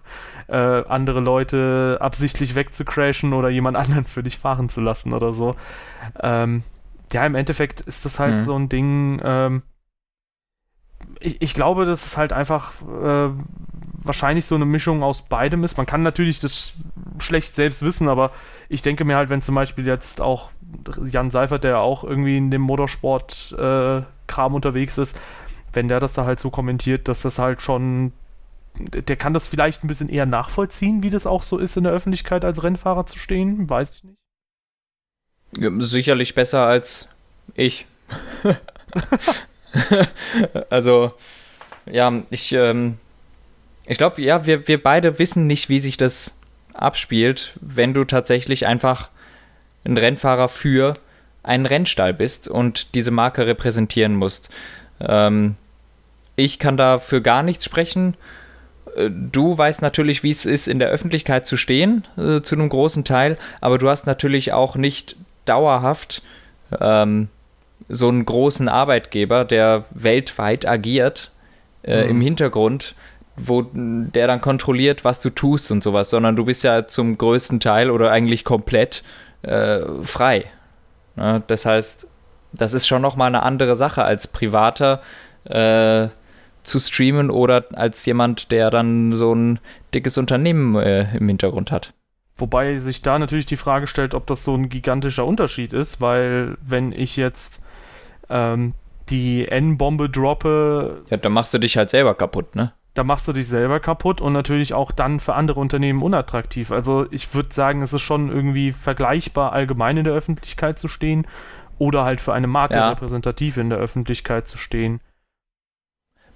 [0.48, 5.56] äh, andere Leute absichtlich wegzucrashen oder jemand anderen für dich fahren zu lassen oder so.
[6.22, 6.62] Ähm,
[7.12, 8.38] ja, im Endeffekt ist das halt mhm.
[8.38, 9.62] so ein Ding, ähm,
[11.20, 13.30] ich, ich, glaube, dass es halt einfach äh,
[14.02, 15.76] wahrscheinlich so eine Mischung aus beidem ist.
[15.76, 16.74] Man kann natürlich das
[17.18, 18.30] schlecht selbst wissen, aber
[18.68, 20.50] ich denke mir halt, wenn zum Beispiel jetzt auch
[21.04, 25.18] Jan Seifert, der auch irgendwie in dem Motorsport-Kram äh, unterwegs ist,
[25.72, 28.12] wenn der das da halt so kommentiert, dass das halt schon,
[28.78, 31.92] der kann das vielleicht ein bisschen eher nachvollziehen, wie das auch so ist, in der
[31.92, 34.18] Öffentlichkeit als Rennfahrer zu stehen, weiß ich nicht.
[35.58, 37.08] Ja, sicherlich besser als
[37.54, 37.86] ich.
[40.70, 41.14] also,
[41.86, 42.98] ja, ich, ähm,
[43.86, 46.36] ich glaube, ja, wir, wir beide wissen nicht, wie sich das
[46.74, 49.08] abspielt, wenn du tatsächlich einfach
[49.84, 50.94] ein Rennfahrer für
[51.42, 54.50] einen Rennstall bist und diese Marke repräsentieren musst.
[55.00, 55.56] Ähm,
[56.34, 58.14] ich kann da für gar nichts sprechen.
[58.96, 62.68] Äh, du weißt natürlich, wie es ist, in der Öffentlichkeit zu stehen, äh, zu einem
[62.68, 66.22] großen Teil, aber du hast natürlich auch nicht dauerhaft
[66.80, 67.28] ähm,
[67.88, 71.30] so einen großen Arbeitgeber, der weltweit agiert
[71.82, 72.10] äh, mhm.
[72.10, 72.94] im Hintergrund,
[73.36, 77.60] wo der dann kontrolliert, was du tust und sowas, sondern du bist ja zum größten
[77.60, 79.04] Teil oder eigentlich komplett
[79.42, 80.46] äh, frei.
[81.16, 82.08] Ja, das heißt,
[82.52, 85.02] das ist schon nochmal eine andere Sache als Privater
[85.44, 86.08] äh,
[86.66, 89.58] zu streamen oder als jemand, der dann so ein
[89.94, 91.92] dickes Unternehmen äh, im Hintergrund hat.
[92.36, 96.56] Wobei sich da natürlich die Frage stellt, ob das so ein gigantischer Unterschied ist, weil
[96.60, 97.64] wenn ich jetzt
[98.28, 98.74] ähm,
[99.08, 101.02] die N-Bombe droppe.
[101.08, 102.72] Ja, dann machst du dich halt selber kaputt, ne?
[102.96, 106.70] da machst du dich selber kaputt und natürlich auch dann für andere Unternehmen unattraktiv.
[106.70, 111.26] Also ich würde sagen, es ist schon irgendwie vergleichbar, allgemein in der Öffentlichkeit zu stehen
[111.78, 112.88] oder halt für eine Marke ja.
[112.88, 115.00] repräsentativ in der Öffentlichkeit zu stehen.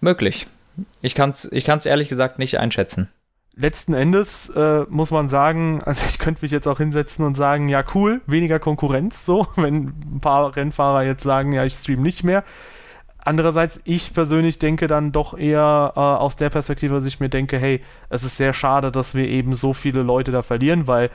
[0.00, 0.46] Möglich.
[1.02, 3.08] Ich kann es ich kann's ehrlich gesagt nicht einschätzen.
[3.54, 7.68] Letzten Endes äh, muss man sagen, also ich könnte mich jetzt auch hinsetzen und sagen,
[7.68, 12.24] ja cool, weniger Konkurrenz, so, wenn ein paar Rennfahrer jetzt sagen, ja, ich stream nicht
[12.24, 12.44] mehr
[13.22, 17.58] Andererseits, ich persönlich denke dann doch eher äh, aus der Perspektive, dass ich mir denke,
[17.58, 21.10] hey, es ist sehr schade, dass wir eben so viele Leute da verlieren, weil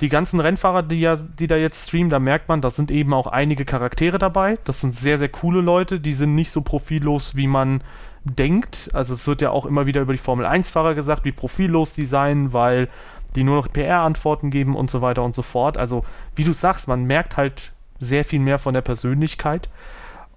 [0.00, 3.12] die ganzen Rennfahrer, die, ja, die da jetzt streamen, da merkt man, da sind eben
[3.12, 4.58] auch einige Charaktere dabei.
[4.64, 7.82] Das sind sehr, sehr coole Leute, die sind nicht so profillos, wie man
[8.24, 8.90] denkt.
[8.92, 12.04] Also es wird ja auch immer wieder über die Formel 1-Fahrer gesagt, wie profillos die
[12.04, 12.88] seien, weil
[13.36, 15.76] die nur noch PR-Antworten geben und so weiter und so fort.
[15.76, 19.68] Also, wie du sagst, man merkt halt sehr viel mehr von der Persönlichkeit.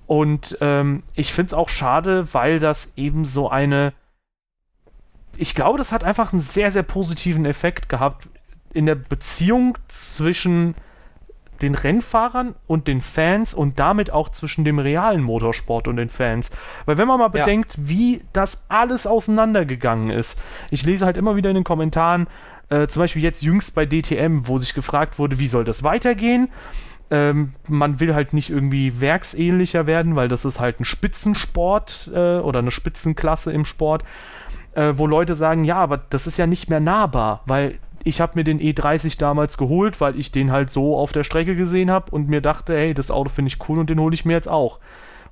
[0.06, 3.94] Und ähm, ich finde es auch schade, weil das eben so eine.
[5.38, 8.28] Ich glaube, das hat einfach einen sehr, sehr positiven Effekt gehabt
[8.74, 10.76] in der Beziehung zwischen
[11.62, 16.50] den Rennfahrern und den Fans und damit auch zwischen dem realen Motorsport und den Fans.
[16.86, 17.84] Weil wenn man mal bedenkt, ja.
[17.88, 20.38] wie das alles auseinandergegangen ist.
[20.72, 22.28] Ich lese halt immer wieder in den Kommentaren,
[22.70, 26.50] äh, zum Beispiel jetzt jüngst bei DTM, wo sich gefragt wurde, wie soll das weitergehen?
[27.12, 32.40] Ähm, man will halt nicht irgendwie werksähnlicher werden, weil das ist halt ein Spitzensport äh,
[32.40, 34.04] oder eine Spitzenklasse im Sport,
[34.74, 38.34] äh, wo Leute sagen, ja, aber das ist ja nicht mehr nahbar, weil ich habe
[38.36, 42.12] mir den E30 damals geholt, weil ich den halt so auf der Strecke gesehen habe
[42.12, 44.50] und mir dachte, hey, das Auto finde ich cool und den hole ich mir jetzt
[44.50, 44.80] auch.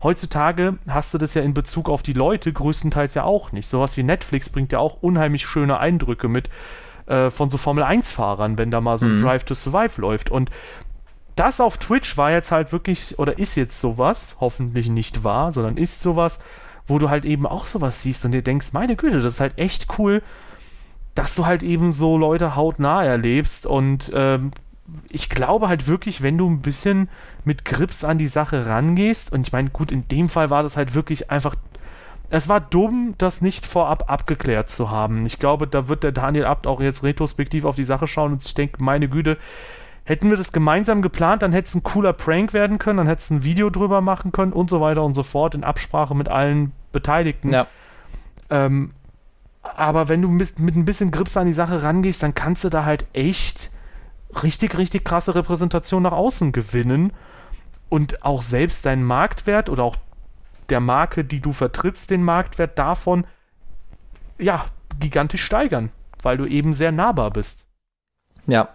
[0.03, 3.67] Heutzutage hast du das ja in Bezug auf die Leute größtenteils ja auch nicht.
[3.67, 6.49] Sowas wie Netflix bringt ja auch unheimlich schöne Eindrücke mit
[7.05, 9.21] äh, von so Formel 1-Fahrern, wenn da mal so ein mhm.
[9.21, 10.31] Drive to Survive läuft.
[10.31, 10.49] Und
[11.35, 15.77] das auf Twitch war jetzt halt wirklich, oder ist jetzt sowas, hoffentlich nicht wahr, sondern
[15.77, 16.39] ist sowas,
[16.87, 19.57] wo du halt eben auch sowas siehst und dir denkst, meine Güte, das ist halt
[19.57, 20.23] echt cool,
[21.15, 24.51] dass du halt eben so Leute hautnah erlebst und ähm,
[25.09, 27.09] ich glaube halt wirklich, wenn du ein bisschen
[27.45, 30.77] mit Grips an die Sache rangehst, und ich meine, gut, in dem Fall war das
[30.77, 31.55] halt wirklich einfach.
[32.29, 35.25] Es war dumm, das nicht vorab abgeklärt zu haben.
[35.25, 38.41] Ich glaube, da wird der Daniel Abt auch jetzt retrospektiv auf die Sache schauen und
[38.41, 39.37] sich denken, meine Güte,
[40.03, 43.19] Hätten wir das gemeinsam geplant, dann hätte es ein cooler Prank werden können, dann hätte
[43.19, 46.27] es ein Video drüber machen können und so weiter und so fort, in Absprache mit
[46.27, 47.53] allen Beteiligten.
[47.53, 47.67] Ja.
[48.49, 48.91] Ähm,
[49.63, 52.69] aber wenn du mit, mit ein bisschen Grips an die Sache rangehst, dann kannst du
[52.69, 53.71] da halt echt
[54.43, 57.13] richtig, richtig krasse Repräsentation nach außen gewinnen
[57.89, 59.97] und auch selbst deinen Marktwert oder auch
[60.69, 63.25] der Marke, die du vertrittst, den Marktwert davon,
[64.39, 64.65] ja,
[64.99, 65.91] gigantisch steigern,
[66.23, 67.67] weil du eben sehr nahbar bist.
[68.47, 68.69] Ja,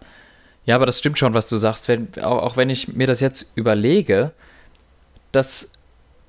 [0.66, 1.88] ja, aber das stimmt schon, was du sagst.
[1.88, 4.32] Wenn, auch, auch, wenn ich mir das jetzt überlege,
[5.32, 5.72] dass,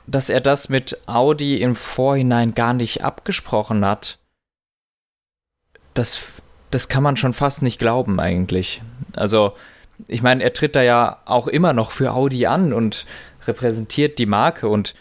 [0.06, 4.20] dass er das mit Audi im Vorhinein gar nicht abgesprochen hat,
[5.98, 6.24] das,
[6.72, 8.82] das kann man schon fast nicht glauben eigentlich.
[9.14, 9.54] Also,
[10.08, 13.06] ich meine, er tritt da ja auch immer noch für Audi an und
[13.46, 14.94] repräsentiert die Marke und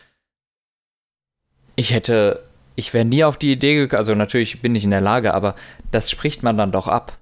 [1.74, 2.44] ich hätte,
[2.76, 5.54] ich wäre nie auf die Idee gekommen, also natürlich bin ich in der Lage, aber
[5.90, 7.18] das spricht man dann doch ab.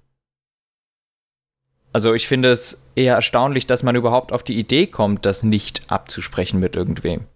[1.92, 5.90] Also ich finde es eher erstaunlich, dass man überhaupt auf die Idee kommt, das nicht
[5.90, 7.26] abzusprechen mit irgendwem.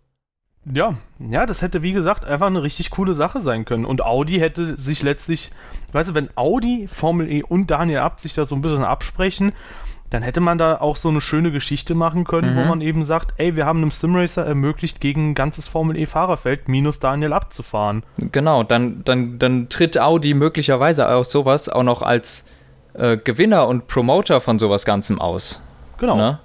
[0.72, 3.84] Ja, ja, das hätte wie gesagt einfach eine richtig coole Sache sein können.
[3.84, 5.50] Und Audi hätte sich letztlich,
[5.92, 9.52] weißt du, wenn Audi, Formel E und Daniel Abt sich da so ein bisschen absprechen,
[10.10, 12.58] dann hätte man da auch so eine schöne Geschichte machen können, mhm.
[12.58, 16.68] wo man eben sagt, ey, wir haben einem Simracer ermöglicht, gegen ein ganzes Formel E-Fahrerfeld
[16.68, 18.02] minus Daniel abzufahren.
[18.16, 22.46] Genau, dann, dann, dann tritt Audi möglicherweise aus sowas auch noch als
[22.94, 25.62] äh, Gewinner und Promoter von sowas Ganzem aus.
[25.98, 26.16] Genau.
[26.16, 26.38] Ne?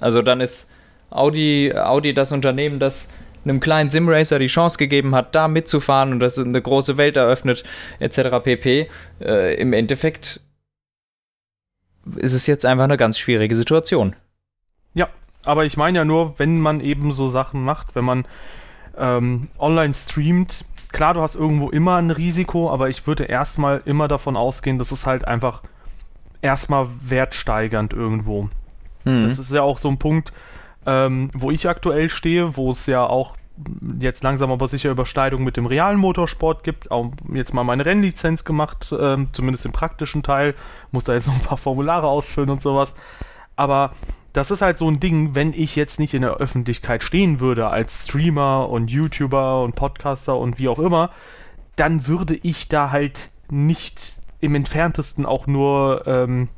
[0.00, 0.70] Also dann ist
[1.10, 3.12] Audi, Audi das Unternehmen, das
[3.48, 7.64] einem kleinen Simracer die Chance gegeben hat, da mitzufahren und das eine große Welt eröffnet,
[8.00, 8.42] etc.
[8.42, 8.88] pp.
[9.20, 10.40] Äh, Im Endeffekt
[12.16, 14.14] ist es jetzt einfach eine ganz schwierige Situation.
[14.94, 15.08] Ja,
[15.44, 18.26] aber ich meine ja nur, wenn man eben so Sachen macht, wenn man
[18.96, 24.08] ähm, online streamt, klar, du hast irgendwo immer ein Risiko, aber ich würde erstmal immer
[24.08, 25.62] davon ausgehen, dass es halt einfach
[26.42, 28.48] erstmal wertsteigernd irgendwo.
[29.04, 29.20] Mhm.
[29.20, 30.32] Das ist ja auch so ein Punkt,
[30.86, 33.36] ähm, wo ich aktuell stehe, wo es ja auch
[33.98, 36.90] jetzt langsam aber sicher Überschneidung mit dem realen Motorsport gibt.
[36.90, 40.54] Auch jetzt mal meine Rennlizenz gemacht, ähm, zumindest im praktischen Teil.
[40.92, 42.94] Muss da jetzt noch ein paar Formulare ausfüllen und sowas.
[43.56, 43.92] Aber
[44.34, 47.68] das ist halt so ein Ding, wenn ich jetzt nicht in der Öffentlichkeit stehen würde
[47.68, 51.10] als Streamer und YouTuber und Podcaster und wie auch immer,
[51.76, 56.48] dann würde ich da halt nicht im entferntesten auch nur ähm,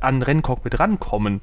[0.00, 1.40] an Renncockpit rankommen.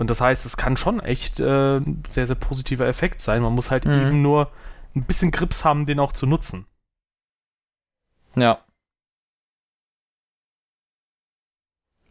[0.00, 3.42] Und das heißt, es kann schon echt äh, ein sehr, sehr positiver Effekt sein.
[3.42, 4.00] Man muss halt mhm.
[4.00, 4.50] eben nur
[4.96, 6.64] ein bisschen Grips haben, den auch zu nutzen.
[8.34, 8.64] Ja.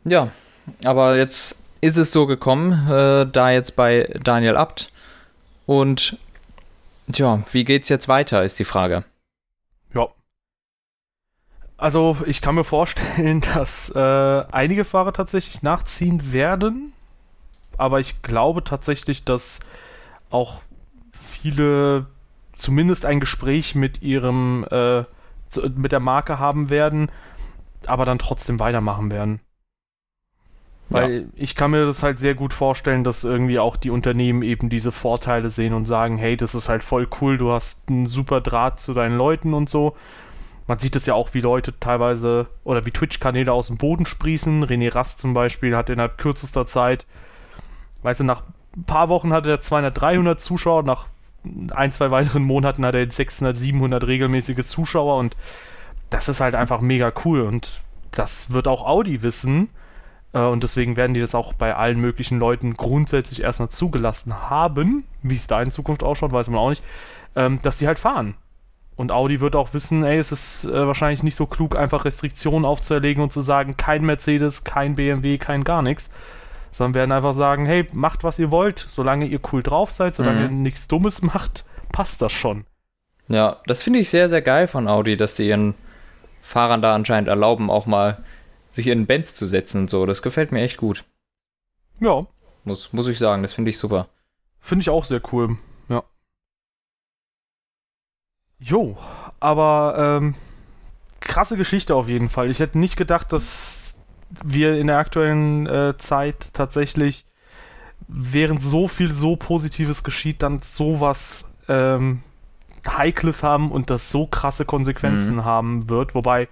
[0.03, 0.31] Ja,
[0.83, 4.91] aber jetzt ist es so gekommen, äh, da jetzt bei Daniel Abt.
[5.65, 6.19] Und
[7.11, 9.03] tja, wie geht's jetzt weiter, ist die Frage.
[9.95, 10.09] Ja,
[11.75, 16.93] also ich kann mir vorstellen, dass äh, einige Fahrer tatsächlich nachziehen werden,
[17.79, 19.59] aber ich glaube tatsächlich, dass
[20.29, 20.61] auch
[21.11, 22.07] viele
[22.53, 25.03] zumindest ein Gespräch mit ihrem äh,
[25.75, 27.11] mit der Marke haben werden,
[27.85, 29.39] aber dann trotzdem weitermachen werden.
[30.89, 31.27] Weil ja.
[31.35, 34.91] ich kann mir das halt sehr gut vorstellen, dass irgendwie auch die Unternehmen eben diese
[34.91, 38.79] Vorteile sehen und sagen, hey, das ist halt voll cool, du hast einen super Draht
[38.79, 39.95] zu deinen Leuten und so
[40.69, 44.63] man sieht es ja auch, wie Leute teilweise oder wie Twitch-Kanäle aus dem Boden sprießen.
[44.63, 47.07] René Rast zum Beispiel hat innerhalb kürzester Zeit,
[48.03, 48.43] weißt du, nach
[48.75, 51.07] ein paar Wochen hatte er 200, 300 Zuschauer, nach
[51.71, 55.35] ein, zwei weiteren Monaten hat er jetzt 600, 700 regelmäßige Zuschauer und
[56.09, 57.81] das ist halt einfach mega cool und
[58.11, 59.69] das wird auch Audi wissen
[60.33, 65.03] äh, und deswegen werden die das auch bei allen möglichen Leuten grundsätzlich erstmal zugelassen haben,
[65.21, 66.83] wie es da in Zukunft ausschaut, weiß man auch nicht,
[67.35, 68.35] ähm, dass die halt fahren.
[68.95, 72.65] Und Audi wird auch wissen, ey, es ist äh, wahrscheinlich nicht so klug, einfach Restriktionen
[72.65, 76.09] aufzuerlegen und zu sagen, kein Mercedes, kein BMW, kein gar nichts.
[76.71, 80.39] Sondern werden einfach sagen, hey, macht was ihr wollt, solange ihr cool drauf seid, solange
[80.39, 80.45] mhm.
[80.45, 82.65] ihr nichts Dummes macht, passt das schon.
[83.27, 85.75] Ja, das finde ich sehr, sehr geil von Audi, dass sie ihren
[86.41, 88.23] Fahrern da anscheinend erlauben, auch mal
[88.69, 90.05] sich in Benz zu setzen und so.
[90.05, 91.03] Das gefällt mir echt gut.
[91.99, 92.25] Ja.
[92.63, 94.07] Muss, muss ich sagen, das finde ich super.
[94.59, 95.57] Finde ich auch sehr cool.
[98.59, 98.97] Jo,
[99.39, 100.35] aber ähm,
[101.21, 102.49] krasse Geschichte auf jeden Fall.
[102.49, 103.88] Ich hätte nicht gedacht, dass
[104.43, 107.25] wir in der aktuellen äh, Zeit tatsächlich,
[108.07, 112.23] während so viel so Positives geschieht, dann sowas ähm,
[112.87, 115.45] Heikles haben und das so krasse Konsequenzen mhm.
[115.45, 116.15] haben wird.
[116.15, 116.47] Wobei,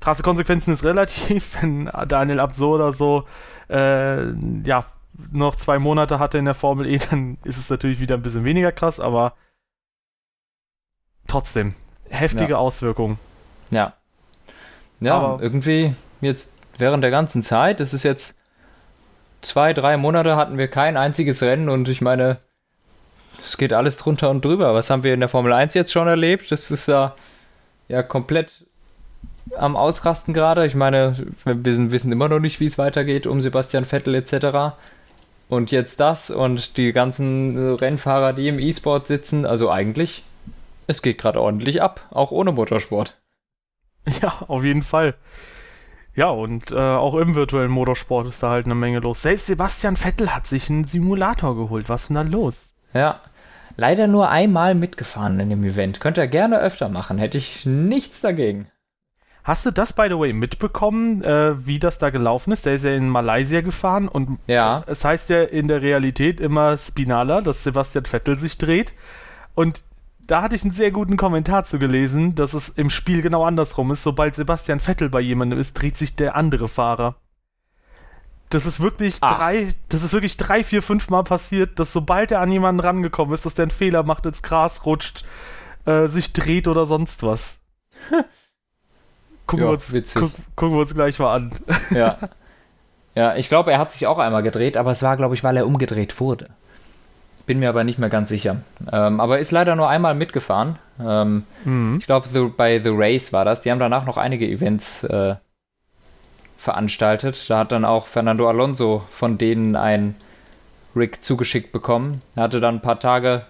[0.00, 3.24] krasse Konsequenzen ist relativ, wenn Daniel Abso oder so,
[3.68, 4.30] äh,
[4.64, 4.84] ja,
[5.32, 8.44] noch zwei Monate hatte in der Formel E, dann ist es natürlich wieder ein bisschen
[8.44, 9.34] weniger krass, aber
[11.28, 11.74] trotzdem,
[12.08, 12.58] heftige ja.
[12.58, 13.18] Auswirkungen.
[13.70, 13.94] Ja.
[15.00, 18.34] Ja, Aber irgendwie jetzt während der ganzen Zeit, das ist jetzt
[19.40, 22.38] zwei, drei Monate hatten wir kein einziges Rennen und ich meine,
[23.42, 24.74] es geht alles drunter und drüber.
[24.74, 26.50] Was haben wir in der Formel 1 jetzt schon erlebt?
[26.50, 27.14] Das ist ja,
[27.88, 28.64] ja komplett
[29.56, 30.64] am Ausrasten gerade.
[30.64, 34.76] Ich meine, wir wissen, wissen immer noch nicht, wie es weitergeht um Sebastian Vettel etc.
[35.48, 39.44] Und jetzt das und die ganzen Rennfahrer, die im E-Sport sitzen.
[39.44, 40.22] Also eigentlich
[40.86, 43.16] es geht gerade ordentlich ab, auch ohne Motorsport.
[44.20, 45.14] Ja, auf jeden Fall.
[46.16, 49.22] Ja, und äh, auch im virtuellen Motorsport ist da halt eine Menge los.
[49.22, 51.88] Selbst Sebastian Vettel hat sich einen Simulator geholt.
[51.88, 52.72] Was ist denn da los?
[52.92, 53.20] Ja,
[53.76, 55.98] leider nur einmal mitgefahren in dem Event.
[56.00, 58.68] Könnte er gerne öfter machen, hätte ich nichts dagegen.
[59.42, 62.64] Hast du das, by the way, mitbekommen, äh, wie das da gelaufen ist?
[62.64, 64.84] Der ist ja in Malaysia gefahren und Ja.
[64.86, 68.94] es heißt ja in der Realität immer Spinala, dass Sebastian Vettel sich dreht.
[69.54, 69.82] Und
[70.26, 73.90] da hatte ich einen sehr guten Kommentar zu gelesen, dass es im Spiel genau andersrum
[73.90, 74.02] ist.
[74.02, 77.16] Sobald Sebastian Vettel bei jemandem ist, dreht sich der andere Fahrer.
[78.48, 79.36] Das ist wirklich Ach.
[79.36, 83.34] drei, das ist wirklich drei, vier, fünf Mal passiert, dass sobald er an jemanden rangekommen
[83.34, 85.24] ist, dass der einen Fehler macht, ins Gras rutscht,
[85.86, 87.58] äh, sich dreht oder sonst was.
[89.46, 91.52] Gucken, Ja, wir uns, guck, gucken wir uns gleich mal an.
[91.90, 92.18] Ja.
[93.16, 95.56] Ja, ich glaube, er hat sich auch einmal gedreht, aber es war, glaube ich, weil
[95.56, 96.50] er umgedreht wurde.
[97.46, 98.56] Bin mir aber nicht mehr ganz sicher.
[98.90, 100.78] Ähm, aber ist leider nur einmal mitgefahren.
[100.98, 101.98] Ähm, Mhm.
[102.00, 103.60] ich glaube, bei The Race war das.
[103.60, 105.34] Die haben danach noch einige Events äh,
[106.58, 107.48] veranstaltet.
[107.50, 110.14] Da hat dann auch Fernando Alonso von denen ein
[110.96, 112.20] Rig zugeschickt bekommen.
[112.36, 113.42] Er hatte dann ein paar Tage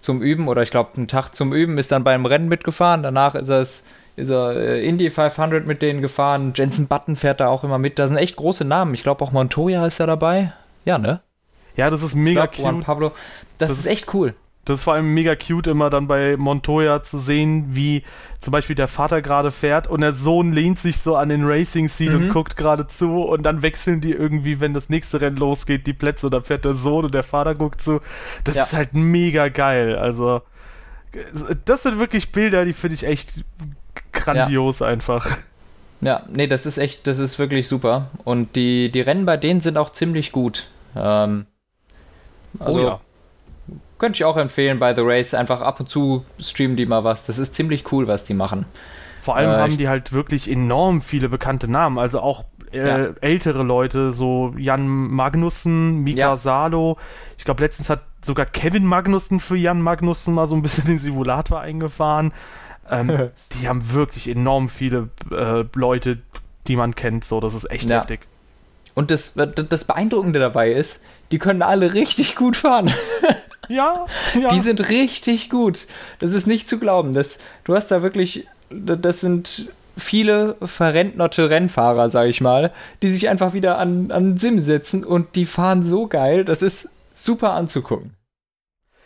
[0.00, 3.02] zum Üben oder ich glaube einen Tag zum Üben, ist dann beim Rennen mitgefahren.
[3.02, 6.52] Danach ist er es ist er äh, Indy 500 mit denen gefahren.
[6.54, 7.98] Jensen Button fährt da auch immer mit.
[7.98, 8.94] Da sind echt große Namen.
[8.94, 10.52] Ich glaube auch Montoya ist da dabei.
[10.84, 11.20] Ja, ne?
[11.78, 12.84] Ja, das ist mega Ich glaub, Juan cute.
[12.84, 13.12] Pablo.
[13.56, 14.34] Das, Das ist echt cool.
[14.66, 18.02] Das ist vor allem mega cute, immer dann bei Montoya zu sehen, wie
[18.38, 21.88] zum Beispiel der Vater gerade fährt und der Sohn lehnt sich so an den Racing
[21.88, 22.24] Seat Mhm.
[22.24, 25.94] und guckt gerade zu und dann wechseln die irgendwie, wenn das nächste Rennen losgeht, die
[25.94, 28.00] Plätze und dann fährt der Sohn und der Vater guckt zu.
[28.44, 28.64] Das Ja.
[28.64, 29.96] ist halt mega geil.
[29.96, 30.42] Also,
[31.64, 33.44] das sind wirklich Bilder, die finde ich echt
[34.12, 35.26] grandios einfach.
[36.02, 38.10] Ja, nee, das ist echt, das ist wirklich super.
[38.24, 40.66] Und die, die Rennen bei denen sind auch ziemlich gut.
[40.94, 41.46] Ähm,
[42.58, 43.00] also oh ja.
[43.98, 45.34] könnte ich auch empfehlen bei The Race.
[45.34, 47.26] Einfach ab und zu streamen die mal was.
[47.26, 48.64] Das ist ziemlich cool, was die machen.
[49.20, 51.98] Vor allem Äh, haben die halt wirklich enorm viele bekannte Namen.
[51.98, 52.96] Also auch äh, Ja.
[53.20, 56.36] ältere Leute, so Jan Magnussen, Mika Ja.
[56.36, 56.96] Salo.
[57.36, 60.98] Ich glaube, letztens hat sogar Kevin Magnussen für Jan Magnussen mal so ein bisschen den
[60.98, 62.32] Simulator eingefahren.
[62.90, 63.30] Ähm,
[63.60, 66.18] die haben wirklich enorm viele äh, Leute,
[66.66, 67.24] die man kennt.
[67.24, 67.98] So, das ist echt Ja.
[67.98, 68.20] heftig.
[68.98, 72.92] Und das, das Beeindruckende dabei ist, die können alle richtig gut fahren.
[73.70, 74.48] Ja, ja.
[74.48, 75.88] Die sind richtig gut.
[76.20, 77.12] Das ist nicht zu glauben.
[77.12, 82.72] Das, du hast da wirklich, das sind viele verrentnerte Rennfahrer, sag ich mal,
[83.02, 86.46] die sich einfach wieder an, an Sim setzen und die fahren so geil.
[86.46, 88.14] Das ist super anzugucken.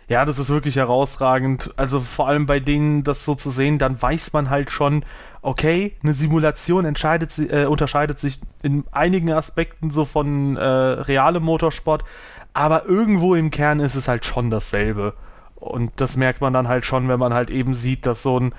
[0.09, 1.73] Ja, das ist wirklich herausragend.
[1.77, 5.05] Also vor allem bei denen das so zu sehen, dann weiß man halt schon,
[5.43, 12.05] okay, eine Simulation äh, unterscheidet sich in einigen Aspekten so von äh, realem Motorsport,
[12.53, 15.15] aber irgendwo im Kern ist es halt schon dasselbe.
[15.57, 18.55] Und das merkt man dann halt schon, wenn man halt eben sieht, dass so ein,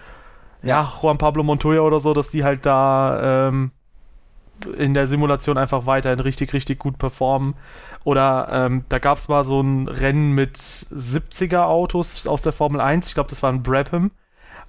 [0.61, 3.71] ja, Juan Pablo Montoya oder so, dass die halt da ähm,
[4.77, 7.55] in der Simulation einfach weiterhin richtig, richtig gut performen.
[8.03, 12.81] Oder ähm, da gab es mal so ein Rennen mit 70er Autos aus der Formel
[12.81, 13.07] 1.
[13.07, 14.11] Ich glaube, das war ein Brabham.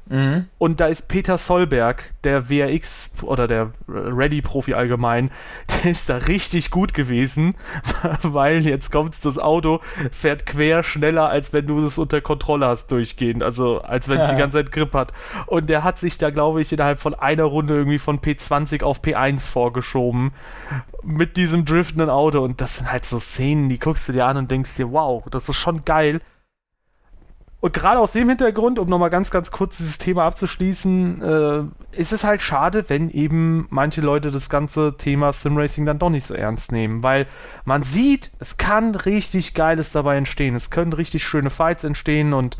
[0.07, 0.47] Mhm.
[0.59, 5.31] Und da ist Peter Solberg, der WRX oder der Ready-Profi allgemein,
[5.85, 7.55] der ist da richtig gut gewesen,
[8.23, 9.81] weil jetzt kommt's, das Auto
[10.13, 14.31] fährt quer schneller, als wenn du es unter Kontrolle hast durchgehend, also als wenn es
[14.31, 15.13] die ganze Zeit Grip hat.
[15.47, 19.01] Und der hat sich da, glaube ich, innerhalb von einer Runde irgendwie von P20 auf
[19.01, 20.33] P1 vorgeschoben
[21.03, 22.43] mit diesem driftenden Auto.
[22.43, 25.25] Und das sind halt so Szenen, die guckst du dir an und denkst dir, wow,
[25.31, 26.21] das ist schon geil.
[27.65, 31.63] Und gerade aus dem Hintergrund, um nochmal ganz, ganz kurz dieses Thema abzuschließen, äh,
[31.99, 36.27] ist es halt schade, wenn eben manche Leute das ganze Thema Simracing dann doch nicht
[36.27, 37.27] so ernst nehmen, weil
[37.65, 40.55] man sieht, es kann richtig Geiles dabei entstehen.
[40.55, 42.59] Es können richtig schöne Fights entstehen und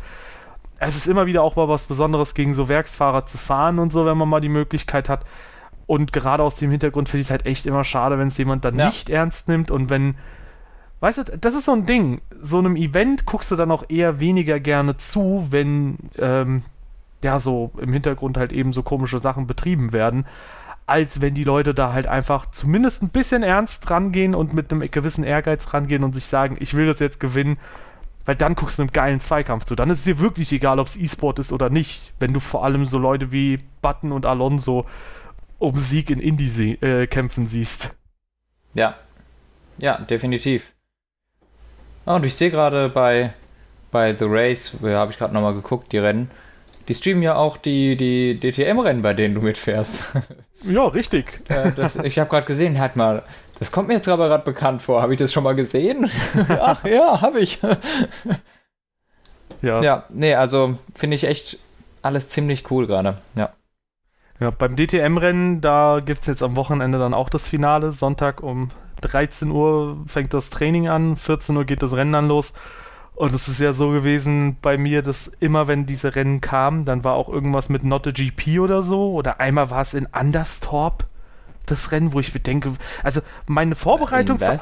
[0.79, 4.07] es ist immer wieder auch mal was Besonderes, gegen so Werksfahrer zu fahren und so,
[4.07, 5.23] wenn man mal die Möglichkeit hat.
[5.85, 8.65] Und gerade aus dem Hintergrund finde ich es halt echt immer schade, wenn es jemand
[8.65, 8.87] dann Ja.
[8.87, 10.15] nicht ernst nimmt und wenn
[11.05, 12.19] Weißt du, das ist so ein Ding.
[12.41, 16.63] So einem Event guckst du dann auch eher weniger gerne zu, wenn ähm,
[17.23, 20.25] ja so im Hintergrund halt eben so komische Sachen betrieben werden,
[20.87, 24.81] als wenn die Leute da halt einfach zumindest ein bisschen ernst rangehen und mit einem
[24.89, 27.59] gewissen Ehrgeiz rangehen und sich sagen, ich will das jetzt gewinnen,
[28.25, 29.75] weil dann guckst du einem geilen Zweikampf zu.
[29.75, 32.65] Dann ist es dir wirklich egal, ob es E-Sport ist oder nicht, wenn du vor
[32.65, 34.87] allem so Leute wie Button und Alonso
[35.59, 37.93] um Sieg in sie äh, kämpfen siehst.
[38.73, 38.95] Ja.
[39.77, 40.74] Ja, definitiv.
[42.05, 43.33] Ah, und ich sehe gerade bei,
[43.91, 46.29] bei The Race, habe ich gerade nochmal geguckt, die Rennen,
[46.87, 50.03] die streamen ja auch die, die DTM-Rennen, bei denen du mitfährst.
[50.67, 51.43] Ja, richtig.
[51.47, 53.21] Äh, das, ich habe gerade gesehen, halt mal,
[53.59, 54.99] das kommt mir jetzt aber gerade bekannt vor.
[54.99, 56.09] Habe ich das schon mal gesehen?
[56.49, 57.59] Ach ja, habe ich.
[59.61, 59.83] Ja.
[59.83, 61.59] ja, nee, also finde ich echt
[62.01, 63.19] alles ziemlich cool gerade.
[63.35, 63.51] Ja.
[64.39, 67.91] Ja, beim DTM-Rennen, da gibt es jetzt am Wochenende dann auch das Finale.
[67.91, 68.69] Sonntag um
[69.01, 72.53] 13 Uhr fängt das Training an, 14 Uhr geht das Rennen dann los.
[73.15, 77.05] Und es ist ja so gewesen bei mir, dass immer, wenn diese Rennen kamen, dann
[77.05, 79.13] war auch irgendwas mit Not a GP oder so.
[79.13, 81.05] Oder einmal war es in Anderstorp,
[81.65, 82.73] das Rennen, wo ich bedenke,
[83.03, 84.59] also meine Vorbereitung für, äh,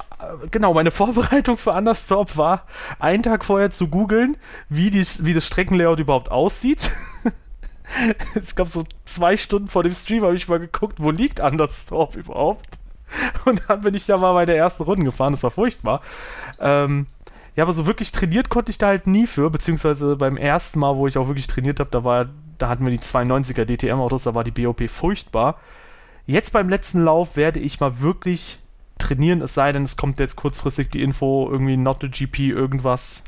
[0.51, 2.65] genau, meine Vorbereitung für Anderstorp war,
[2.99, 4.37] einen Tag vorher zu googeln,
[4.69, 6.91] wie, die, wie das Streckenlayout überhaupt aussieht.
[8.35, 12.15] ich glaube, so zwei Stunden vor dem Stream habe ich mal geguckt, wo liegt Anderstorp
[12.15, 12.79] überhaupt.
[13.45, 16.01] Und dann bin ich da mal bei der ersten Runde gefahren, das war furchtbar.
[16.59, 17.07] Ähm,
[17.55, 20.95] ja, aber so wirklich trainiert konnte ich da halt nie für, beziehungsweise beim ersten Mal,
[20.95, 24.33] wo ich auch wirklich trainiert habe, da war, da hatten wir die 92er DTM-Autos, da
[24.33, 25.59] war die BOP furchtbar.
[26.25, 28.59] Jetzt beim letzten Lauf werde ich mal wirklich
[28.97, 33.23] trainieren, es sei denn, es kommt jetzt kurzfristig die Info, irgendwie not a GP, irgendwas.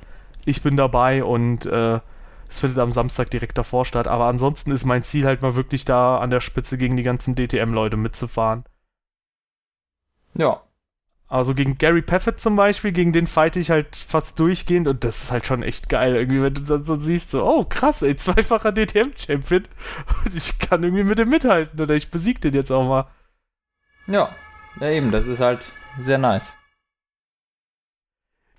[0.46, 2.00] Ich bin dabei und äh,
[2.48, 4.08] es findet am Samstag direkt davor statt.
[4.08, 7.36] Aber ansonsten ist mein Ziel halt mal wirklich da an der Spitze gegen die ganzen
[7.36, 8.64] DTM-Leute mitzufahren.
[10.38, 10.62] Ja,
[11.28, 15.24] also gegen Gary Paffett zum Beispiel, gegen den fight ich halt fast durchgehend und das
[15.24, 18.16] ist halt schon echt geil, irgendwie, wenn du dann so siehst, so, oh krass, ey,
[18.16, 19.64] zweifacher DTM-Champion
[20.26, 23.08] und ich kann irgendwie mit dem mithalten oder ich besieg den jetzt auch mal.
[24.06, 24.36] Ja,
[24.80, 25.66] ja eben, das ist halt
[26.00, 26.56] sehr nice.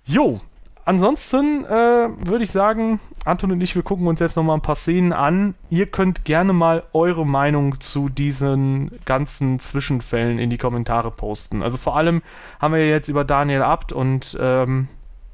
[0.03, 0.41] Jo,
[0.87, 4.75] ansonsten äh, würde ich sagen, Anton und ich, wir gucken uns jetzt nochmal ein paar
[4.75, 5.53] Szenen an.
[5.69, 11.61] Ihr könnt gerne mal eure Meinung zu diesen ganzen Zwischenfällen in die Kommentare posten.
[11.61, 12.21] Also vor allem
[12.59, 14.87] haben wir jetzt über Daniel Abt und ähm,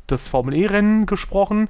[0.08, 1.70] das Formel E-Rennen gesprochen.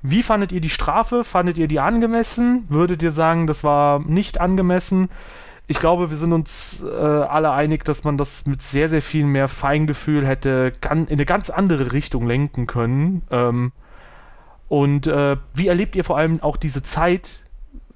[0.00, 1.22] Wie fandet ihr die Strafe?
[1.22, 2.64] Fandet ihr die angemessen?
[2.68, 5.10] Würdet ihr sagen, das war nicht angemessen?
[5.68, 9.24] Ich glaube, wir sind uns äh, alle einig, dass man das mit sehr, sehr viel
[9.24, 13.22] mehr Feingefühl hätte in eine ganz andere Richtung lenken können.
[13.30, 13.72] Ähm,
[14.68, 17.42] und äh, wie erlebt ihr vor allem auch diese Zeit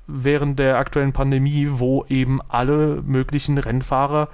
[0.07, 4.29] während der aktuellen Pandemie, wo eben alle möglichen Rennfahrer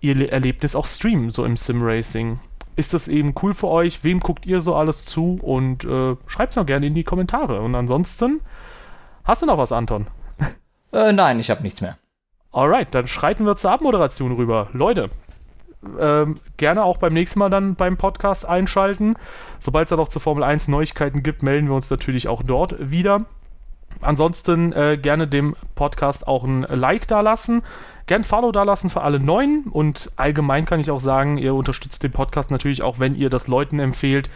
[0.00, 2.38] ihr Erlebnis auch streamen, so im Sim-Racing?
[2.76, 4.04] Ist das eben cool für euch?
[4.04, 5.38] Wem guckt ihr so alles zu?
[5.42, 7.60] Und äh, schreibt es noch gerne in die Kommentare.
[7.60, 8.40] Und ansonsten,
[9.24, 10.06] hast du noch was, Anton?
[10.90, 11.98] Äh, nein, ich habe nichts mehr.
[12.52, 14.68] Alright, dann schreiten wir zur Abmoderation rüber.
[14.72, 15.10] Leute,
[15.98, 19.16] ähm, gerne auch beim nächsten Mal dann beim Podcast einschalten.
[19.60, 22.90] Sobald es dann auch zur Formel 1 Neuigkeiten gibt, melden wir uns natürlich auch dort
[22.90, 23.26] wieder.
[24.00, 27.62] Ansonsten äh, gerne dem Podcast auch ein Like da lassen.
[28.06, 29.64] Gern Follow da lassen für alle Neuen.
[29.70, 33.48] Und allgemein kann ich auch sagen, ihr unterstützt den Podcast natürlich auch, wenn ihr das
[33.48, 34.30] Leuten empfehlt,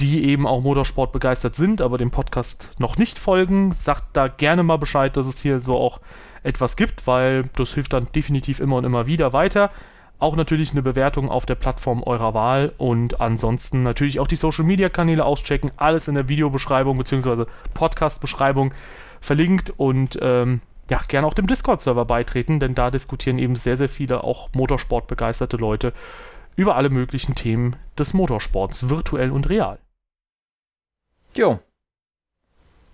[0.00, 3.74] die eben auch Motorsport begeistert sind, aber dem Podcast noch nicht folgen.
[3.74, 6.00] Sagt da gerne mal Bescheid, dass es hier so auch
[6.44, 9.70] etwas gibt, weil das hilft dann definitiv immer und immer wieder weiter.
[10.20, 14.64] Auch natürlich eine Bewertung auf der Plattform eurer Wahl und ansonsten natürlich auch die Social
[14.64, 15.72] Media Kanäle auschecken.
[15.76, 17.46] Alles in der Videobeschreibung bzw.
[17.74, 18.72] Podcast-Beschreibung
[19.20, 23.88] verlinkt und ähm, ja, gerne auch dem Discord-Server beitreten, denn da diskutieren eben sehr, sehr
[23.88, 25.92] viele auch Motorsport-begeisterte Leute
[26.56, 29.78] über alle möglichen Themen des Motorsports, virtuell und real.
[31.36, 31.58] Jo.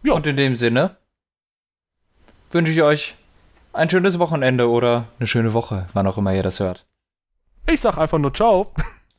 [0.03, 0.15] Ja.
[0.15, 0.97] Und in dem Sinne
[2.51, 3.17] wünsche ich euch
[3.73, 6.87] ein schönes Wochenende oder eine schöne Woche, wann auch immer ihr das hört.
[7.67, 8.73] Ich sag einfach nur ciao.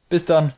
[0.10, 0.54] Bis dann.